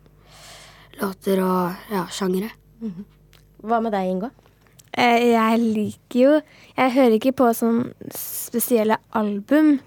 låter 1.00 1.42
og 1.42 1.90
ja, 1.90 2.04
sjangere. 2.10 2.50
Mm 2.80 2.92
-hmm. 2.92 3.04
Hva 3.64 3.80
med 3.80 3.92
deg, 3.92 4.10
Inga? 4.10 4.30
Eh, 4.98 5.32
jeg 5.32 5.58
liker 5.58 6.20
jo 6.20 6.40
Jeg 6.76 6.92
hører 6.92 7.16
ikke 7.16 7.32
på 7.32 7.52
sånn 7.54 7.92
spesielle 8.14 8.96
album, 9.12 9.80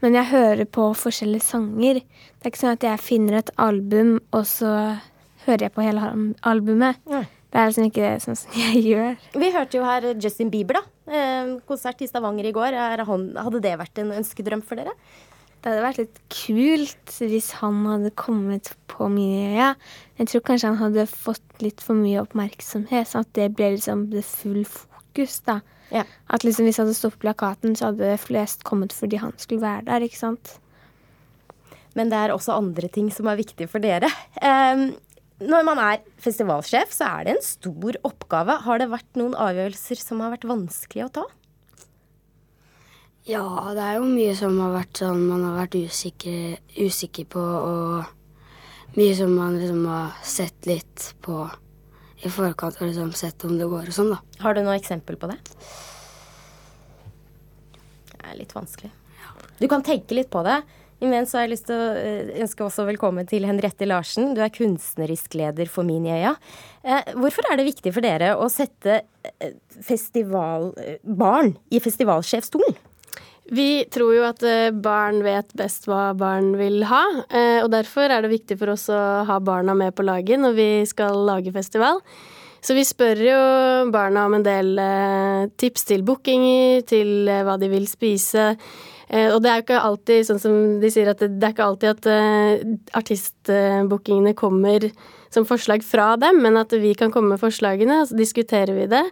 men 0.00 0.14
jeg 0.14 0.24
hører 0.24 0.64
på 0.64 0.94
forskjellige 0.94 1.44
sanger. 1.44 1.94
Det 1.94 2.44
er 2.44 2.50
ikke 2.50 2.58
sånn 2.58 2.72
at 2.78 2.82
jeg 2.82 3.00
finner 3.00 3.38
et 3.38 3.50
album, 3.58 4.20
og 4.32 4.46
så 4.46 4.98
hører 5.46 5.62
jeg 5.62 5.72
på 5.72 5.82
hele 5.82 6.34
albumet. 6.42 6.96
Ja. 7.10 7.24
Det 7.52 7.60
er 7.60 7.68
liksom 7.68 7.88
ikke 7.90 8.12
sånn 8.24 8.38
som 8.40 8.54
jeg 8.56 8.80
gjør. 8.92 9.18
Vi 9.36 9.50
hørte 9.52 9.76
jo 9.76 9.84
her 9.84 10.06
Justin 10.16 10.48
Bieber, 10.52 10.80
da. 10.80 11.12
Eh, 11.12 11.50
konsert 11.68 12.00
i 12.00 12.08
Stavanger 12.08 12.48
i 12.48 12.54
går. 12.56 12.78
hadde 13.04 13.60
det 13.60 13.74
vært 13.80 14.00
en 14.00 14.14
ønskedrøm 14.16 14.64
for 14.64 14.80
dere? 14.80 14.94
Det 15.62 15.70
hadde 15.70 15.82
vært 15.84 15.98
litt 16.00 16.16
kult 16.32 17.12
hvis 17.22 17.52
han 17.60 17.84
hadde 17.86 18.10
kommet 18.18 18.72
på 18.90 19.06
Miniøya. 19.12 19.74
Jeg 20.18 20.30
tror 20.32 20.42
kanskje 20.48 20.72
han 20.72 20.80
hadde 20.80 21.04
fått 21.06 21.62
litt 21.62 21.84
for 21.84 21.94
mye 21.94 22.24
oppmerksomhet, 22.24 23.12
sånn 23.12 23.22
at 23.28 23.30
det 23.38 23.50
ble 23.54 23.68
liksom 23.76 24.08
det 24.10 24.24
full 24.26 24.64
fokus, 24.66 25.36
da. 25.46 25.60
Ja. 25.92 26.02
At 26.32 26.42
liksom 26.42 26.66
hvis 26.66 26.80
han 26.80 26.88
hadde 26.88 26.98
stått 26.98 27.14
på 27.20 27.28
plakaten, 27.28 27.76
så 27.78 27.92
hadde 27.92 28.16
flest 28.18 28.64
kommet 28.66 28.96
fordi 28.96 29.20
han 29.22 29.36
skulle 29.38 29.62
være 29.62 29.86
der, 29.92 30.08
ikke 30.08 30.18
sant. 30.18 30.56
Men 31.94 32.10
det 32.10 32.18
er 32.18 32.32
også 32.34 32.56
andre 32.56 32.88
ting 32.90 33.12
som 33.12 33.28
er 33.28 33.38
viktige 33.38 33.68
for 33.70 33.84
dere. 33.84 34.08
Um, 34.40 34.88
når 35.40 35.64
man 35.66 35.80
er 35.82 36.02
festivalsjef, 36.22 36.92
så 36.94 37.08
er 37.18 37.24
det 37.26 37.36
en 37.36 37.46
stor 37.46 37.96
oppgave. 38.06 38.58
Har 38.66 38.82
det 38.82 38.90
vært 38.92 39.18
noen 39.18 39.36
avgjørelser 39.38 40.00
som 40.02 40.20
har 40.22 40.34
vært 40.34 40.48
vanskelig 40.50 41.06
å 41.06 41.12
ta? 41.20 41.24
Ja, 43.28 43.44
det 43.70 43.82
er 43.82 44.00
jo 44.00 44.06
mye 44.10 44.34
som 44.34 44.56
har 44.58 44.72
vært 44.74 44.98
sånn 44.98 45.20
man 45.28 45.44
har 45.46 45.60
vært 45.60 45.76
usikker, 45.78 46.56
usikker 46.74 47.28
på, 47.30 47.42
og 47.42 48.96
mye 48.98 49.12
som 49.14 49.30
man 49.38 49.54
liksom 49.60 49.84
har 49.86 50.16
sett 50.26 50.66
litt 50.66 51.12
på 51.22 51.44
i 52.22 52.30
forkant 52.30 52.80
og 52.80 52.90
liksom 52.90 53.12
sett 53.18 53.46
om 53.46 53.54
det 53.58 53.70
går 53.70 53.90
og 53.90 53.94
sånn, 53.94 54.10
da. 54.14 54.18
Har 54.42 54.54
du 54.54 54.62
noe 54.62 54.74
eksempel 54.78 55.18
på 55.18 55.30
det? 55.30 55.38
Det 58.10 58.20
er 58.26 58.38
litt 58.38 58.54
vanskelig. 58.54 58.90
Du 59.58 59.68
kan 59.70 59.86
tenke 59.86 60.18
litt 60.18 60.30
på 60.30 60.42
det. 60.46 60.58
Imens 61.02 61.32
har 61.34 61.46
jeg 61.46 61.56
lyst 61.56 61.66
til 61.66 61.80
å 61.80 61.88
eh, 61.98 62.30
ønske 62.44 62.62
også 62.62 62.84
velkommen 62.86 63.26
til 63.26 63.46
Henriette 63.48 63.88
Larsen. 63.90 64.36
Du 64.36 64.42
er 64.44 64.52
kunstnerisk 64.54 65.34
leder 65.38 65.66
for 65.70 65.86
Miniøya. 65.86 66.36
Eh, 66.86 67.10
hvorfor 67.18 67.48
er 67.50 67.58
det 67.58 67.66
viktig 67.66 67.90
for 67.94 68.06
dere 68.06 68.36
å 68.38 68.46
sette 68.52 69.00
eh, 69.02 69.56
festivalbarn 69.82 71.56
i 71.74 71.82
festivalsjefstolen? 71.82 72.78
Vi 73.52 73.82
tror 73.90 74.12
jo 74.14 74.22
at 74.28 74.44
barn 74.80 75.18
vet 75.26 75.50
best 75.58 75.88
hva 75.90 76.12
barn 76.16 76.52
vil 76.56 76.84
ha, 76.86 77.00
og 77.64 77.66
derfor 77.74 78.06
er 78.06 78.22
det 78.22 78.30
viktig 78.30 78.56
for 78.60 78.70
oss 78.72 78.86
å 78.86 78.98
ha 79.26 79.40
barna 79.42 79.74
med 79.76 79.96
på 79.98 80.06
laget 80.06 80.38
når 80.40 80.54
vi 80.54 80.68
skal 80.88 81.18
lage 81.26 81.52
festival. 81.52 81.98
Så 82.62 82.78
vi 82.78 82.86
spør 82.86 83.24
jo 83.26 83.40
barna 83.92 84.28
om 84.30 84.38
en 84.38 84.46
del 84.46 84.78
tips 85.58 85.90
til 85.90 86.06
bookinger, 86.06 86.86
til 86.86 87.26
hva 87.26 87.58
de 87.60 87.68
vil 87.74 87.90
spise. 87.90 88.52
Og 89.12 89.42
det 89.44 89.50
er 89.50 89.58
jo 89.58 89.64
ikke 89.66 89.80
alltid 89.84 90.24
sånn 90.24 90.38
som 90.40 90.54
de 90.80 90.88
sier 90.88 91.10
at 91.12 91.20
det, 91.20 91.34
er 91.36 91.52
ikke 91.52 91.66
alltid 91.66 92.06
at 92.06 92.94
artistbookingene 92.96 94.32
kommer 94.32 94.86
som 95.32 95.44
forslag 95.48 95.84
fra 95.84 96.14
dem, 96.20 96.40
men 96.44 96.56
at 96.60 96.72
vi 96.72 96.94
kan 96.96 97.12
komme 97.12 97.34
med 97.34 97.42
forslagene, 97.42 98.02
og 98.02 98.08
så 98.08 98.16
diskuterer 98.16 98.72
vi 98.76 98.88
det. 98.88 99.04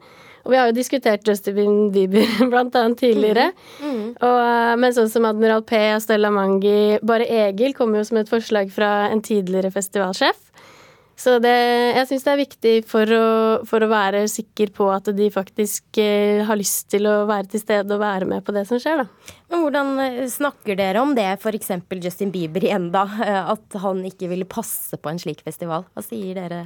Og 0.44 0.54
vi 0.54 0.58
har 0.58 0.70
jo 0.70 0.76
diskutert 0.76 1.26
Justin 1.28 1.90
Bieber 1.92 2.28
blant 2.52 2.76
annet 2.78 3.00
tidligere. 3.00 3.50
Mm. 3.80 3.90
Mm. 3.90 4.04
Og, 4.14 4.38
eh, 4.40 4.76
men 4.80 4.96
sånn 4.96 5.10
som 5.12 5.26
Admiral 5.28 5.64
P, 5.68 5.80
Stella 6.00 6.32
Mangi 6.32 7.00
Bare 7.06 7.28
Egil 7.28 7.76
kom 7.76 7.94
jo 7.96 8.04
som 8.06 8.20
et 8.20 8.30
forslag 8.30 8.72
fra 8.72 9.10
en 9.10 9.22
tidligere 9.24 9.72
festivalsjef. 9.74 10.38
Så 11.20 11.34
det, 11.42 11.52
jeg 11.98 12.06
syns 12.08 12.24
det 12.24 12.32
er 12.32 12.40
viktig 12.40 12.74
for 12.88 13.12
å, 13.12 13.24
for 13.68 13.84
å, 13.84 13.90
være 13.90 14.22
sikker 14.30 14.70
på 14.72 14.86
at 14.88 15.10
de 15.12 15.26
faktisk 15.32 16.00
eh, 16.00 16.40
har 16.48 16.56
lyst 16.56 16.88
til 16.94 17.08
å 17.10 17.26
være 17.28 17.50
til 17.52 17.60
stede 17.60 17.92
og 17.92 18.00
være 18.00 18.28
med 18.30 18.44
på 18.46 18.54
det 18.56 18.62
som 18.68 18.80
skjer, 18.80 19.02
da. 19.02 19.34
Men 19.52 19.64
hvordan 19.66 19.90
eh, 20.06 20.22
snakker 20.32 20.78
dere 20.80 21.02
om 21.04 21.12
det, 21.18 21.28
f.eks. 21.36 21.74
Justin 22.00 22.32
Bieber 22.32 22.64
igjen, 22.64 22.88
da? 22.94 23.04
Eh, 23.26 23.52
at 23.52 23.80
han 23.82 24.00
ikke 24.08 24.30
ville 24.32 24.48
passe 24.48 24.96
på 24.96 25.12
en 25.12 25.20
slik 25.20 25.44
festival. 25.44 25.84
Hva 25.92 26.06
sier 26.06 26.40
dere 26.40 26.62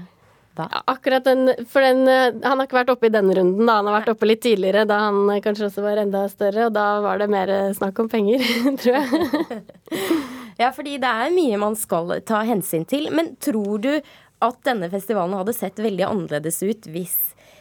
da? 0.55 0.69
Ja, 0.71 0.85
akkurat 0.93 1.27
den, 1.27 1.49
for 1.67 1.83
den 1.83 2.07
Han 2.07 2.61
har 2.61 2.69
ikke 2.69 2.77
vært 2.77 2.93
oppe 2.93 3.09
i 3.09 3.15
denne 3.17 3.35
runden, 3.35 3.67
da. 3.67 3.81
Han 3.81 3.91
har 3.91 3.99
vært 4.05 4.15
oppe 4.15 4.31
litt 4.31 4.45
tidligere, 4.47 4.87
da 4.87 5.01
han 5.09 5.35
kanskje 5.43 5.67
også 5.73 5.83
var 5.83 5.99
enda 6.05 6.29
større, 6.31 6.69
og 6.69 6.77
da 6.79 6.89
var 7.03 7.19
det 7.19 7.33
mer 7.35 7.57
snakk 7.75 7.99
om 8.05 8.13
penger, 8.13 8.47
tror 8.85 9.01
jeg. 9.01 9.65
ja, 10.63 10.71
fordi 10.71 11.01
det 11.03 11.11
er 11.11 11.35
mye 11.35 11.59
man 11.59 11.75
skal 11.75 12.21
ta 12.23 12.47
hensyn 12.47 12.87
til. 12.87 13.11
Men 13.11 13.35
tror 13.43 13.83
du 13.83 13.97
at 14.43 14.59
denne 14.67 14.91
festivalen 14.93 15.37
hadde 15.39 15.55
sett 15.57 15.79
veldig 15.83 16.07
annerledes 16.09 16.63
ut 16.65 16.89
hvis 16.91 17.15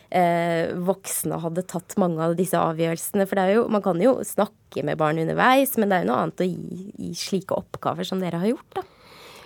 eh, 0.09 0.73
voksne 0.73 1.39
hadde 1.43 1.65
tatt 1.69 1.97
mange 2.01 2.23
av 2.23 2.37
disse 2.39 2.59
avgjørelsene? 2.59 3.27
For 3.29 3.53
jo, 3.53 3.67
man 3.73 3.85
kan 3.85 4.01
jo 4.01 4.17
snakke 4.27 4.85
med 4.85 4.99
barn 5.01 5.21
underveis, 5.21 5.77
men 5.77 5.89
det 5.91 5.99
er 5.99 6.05
jo 6.05 6.11
noe 6.11 6.23
annet 6.25 6.43
å 6.43 6.49
gi, 6.49 6.89
gi 6.97 7.13
slike 7.17 7.55
oppgaver 7.57 8.07
som 8.07 8.23
dere 8.23 8.41
har 8.41 8.53
gjort, 8.55 8.69
da. 8.79 8.87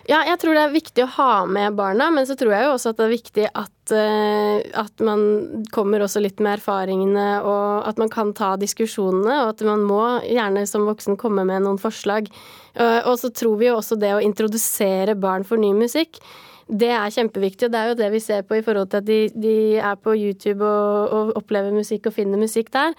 Ja, 0.08 0.22
jeg 0.24 0.40
tror 0.40 0.56
det 0.56 0.62
er 0.64 0.72
viktig 0.72 1.04
å 1.04 1.10
ha 1.18 1.32
med 1.52 1.76
barna, 1.76 2.06
men 2.16 2.24
så 2.24 2.38
tror 2.40 2.54
jeg 2.56 2.64
jo 2.64 2.76
også 2.78 2.94
at 2.94 3.00
det 3.00 3.04
er 3.04 3.12
viktig 3.12 3.48
at, 3.60 3.92
uh, 3.92 4.62
at 4.80 5.04
man 5.04 5.66
kommer 5.76 6.06
også 6.06 6.22
litt 6.24 6.40
med 6.40 6.62
erfaringene, 6.62 7.26
og 7.44 7.90
at 7.90 8.00
man 8.00 8.12
kan 8.14 8.32
ta 8.38 8.54
diskusjonene, 8.56 9.42
og 9.42 9.52
at 9.52 9.66
man 9.68 9.84
må 9.84 10.00
gjerne 10.24 10.64
som 10.70 10.88
voksen 10.88 11.20
komme 11.20 11.44
med 11.50 11.66
noen 11.66 11.82
forslag. 11.82 12.32
Uh, 12.72 13.04
og 13.04 13.18
så 13.20 13.34
tror 13.36 13.60
vi 13.60 13.68
jo 13.68 13.76
også 13.82 14.00
det 14.00 14.14
å 14.16 14.24
introdusere 14.24 15.18
barn 15.20 15.44
for 15.44 15.60
ny 15.60 15.74
musikk 15.76 16.22
det 16.68 16.90
er 16.92 17.14
kjempeviktig, 17.16 17.68
og 17.68 17.72
det 17.72 17.80
er 17.80 17.90
jo 17.90 17.98
det 18.02 18.10
vi 18.12 18.20
ser 18.20 18.44
på 18.44 18.58
i 18.58 18.64
forhold 18.64 18.90
til 18.92 19.00
at 19.00 19.08
de, 19.08 19.20
de 19.32 19.56
er 19.80 19.96
på 20.04 20.12
YouTube 20.18 20.66
og, 20.68 21.14
og, 21.16 21.34
opplever 21.40 21.72
musikk 21.72 22.10
og 22.10 22.16
finner 22.18 22.40
musikk 22.42 22.74
der. 22.74 22.96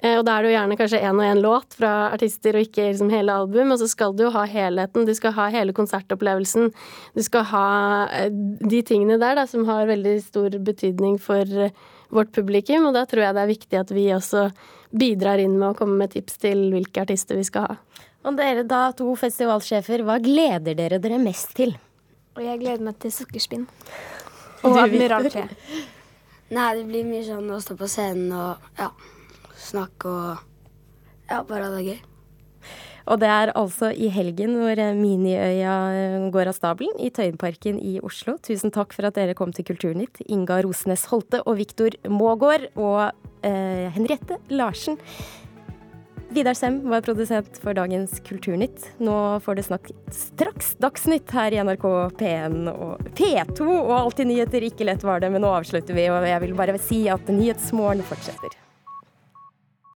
Eh, 0.00 0.16
og 0.16 0.24
da 0.24 0.38
er 0.38 0.42
det 0.42 0.50
jo 0.50 0.54
gjerne 0.56 0.78
kanskje 0.80 1.02
én 1.04 1.20
og 1.20 1.26
én 1.28 1.42
låt 1.44 1.76
fra 1.76 1.92
artister, 2.14 2.56
og 2.56 2.64
ikke 2.64 2.88
liksom 2.88 3.12
hele 3.12 3.36
album. 3.42 3.74
Og 3.74 3.82
så 3.82 3.90
skal 3.92 4.16
du 4.16 4.24
jo 4.24 4.32
ha 4.32 4.46
helheten, 4.48 5.04
du 5.04 5.12
skal 5.16 5.36
ha 5.36 5.50
hele 5.52 5.76
konsertopplevelsen. 5.76 6.72
Du 7.16 7.22
skal 7.26 7.44
ha 7.52 7.66
eh, 8.22 8.32
de 8.32 8.80
tingene 8.88 9.20
der 9.20 9.36
da, 9.36 9.44
som 9.50 9.68
har 9.68 9.90
veldig 9.90 10.16
stor 10.24 10.56
betydning 10.56 11.20
for 11.20 11.44
eh, 11.44 11.76
vårt 12.10 12.32
publikum, 12.34 12.88
og 12.88 12.96
da 12.96 13.04
tror 13.06 13.26
jeg 13.26 13.36
det 13.36 13.44
er 13.44 13.52
viktig 13.52 13.80
at 13.84 13.92
vi 13.94 14.08
også 14.16 14.48
bidrar 14.90 15.38
inn 15.38 15.60
med 15.60 15.68
å 15.68 15.76
komme 15.78 16.00
med 16.00 16.16
tips 16.16 16.40
til 16.42 16.64
hvilke 16.72 17.04
artister 17.04 17.38
vi 17.38 17.44
skal 17.46 17.68
ha. 17.68 17.78
Og 18.26 18.34
dere 18.36 18.64
da, 18.68 18.88
to 18.96 19.12
festivalsjefer, 19.16 20.02
hva 20.04 20.18
gleder 20.20 20.74
dere 20.76 20.98
dere 21.00 21.20
mest 21.22 21.54
til? 21.60 21.76
Og 22.36 22.44
jeg 22.44 22.60
gleder 22.62 22.84
meg 22.84 22.98
til 23.02 23.14
sukkerspinn. 23.14 23.66
Og 24.66 24.76
Admiral 24.78 25.30
P. 25.32 25.46
Nei, 26.56 26.68
det 26.76 26.86
blir 26.88 27.06
mye 27.06 27.22
sånn 27.22 27.50
å 27.54 27.60
stå 27.62 27.76
på 27.78 27.86
scenen 27.86 28.32
og 28.34 28.64
ja, 28.74 28.88
snakke 29.54 30.10
og 30.10 30.40
ja, 31.30 31.44
bare 31.46 31.68
ha 31.68 31.74
det 31.76 31.84
gøy. 31.86 32.00
Og 33.10 33.20
det 33.22 33.30
er 33.30 33.52
altså 33.58 33.92
i 33.94 34.10
helgen 34.12 34.56
hvor 34.58 34.80
Miniøya 34.98 35.76
eh, 35.94 36.16
går 36.34 36.50
av 36.50 36.58
stabelen 36.58 36.98
i 37.02 37.10
Tøyenparken 37.14 37.78
i 37.78 37.96
Oslo. 38.06 38.36
Tusen 38.42 38.74
takk 38.74 38.94
for 38.94 39.08
at 39.08 39.16
dere 39.18 39.36
kom 39.38 39.54
til 39.54 39.66
Kulturnytt, 39.70 40.22
Inga 40.26 40.60
Rosnes 40.66 41.06
Holte 41.10 41.40
og 41.42 41.58
Viktor 41.62 41.96
Mågård 42.10 42.68
og 42.74 43.14
eh, 43.46 43.86
Henriette 43.94 44.38
Larsen. 44.50 44.98
Vidar 46.30 46.54
Sem 46.54 46.88
var 46.90 47.00
produsent 47.00 47.58
for 47.58 47.74
dagens 47.74 48.20
Kulturnytt. 48.20 48.92
Nå 48.98 49.40
får 49.40 49.54
det 49.54 49.64
snakk 49.66 49.90
straks 50.14 50.76
Dagsnytt 50.78 51.30
her 51.34 51.50
i 51.50 51.58
NRK 51.66 51.86
P1 52.20 52.70
og 52.70 53.02
P2 53.18 53.66
og 53.66 53.90
Alltid 53.96 54.30
nyheter. 54.30 54.68
Ikke 54.70 54.86
lett 54.86 55.02
var 55.02 55.18
det, 55.24 55.32
men 55.34 55.42
nå 55.42 55.50
avslutter 55.50 55.96
vi. 55.98 56.06
Og 56.06 56.30
jeg 56.30 56.44
vil 56.46 56.54
bare 56.54 56.78
si 56.78 57.02
at 57.10 57.34
Nyhetsmorgen 57.34 58.06
fortsetter. 58.06 58.54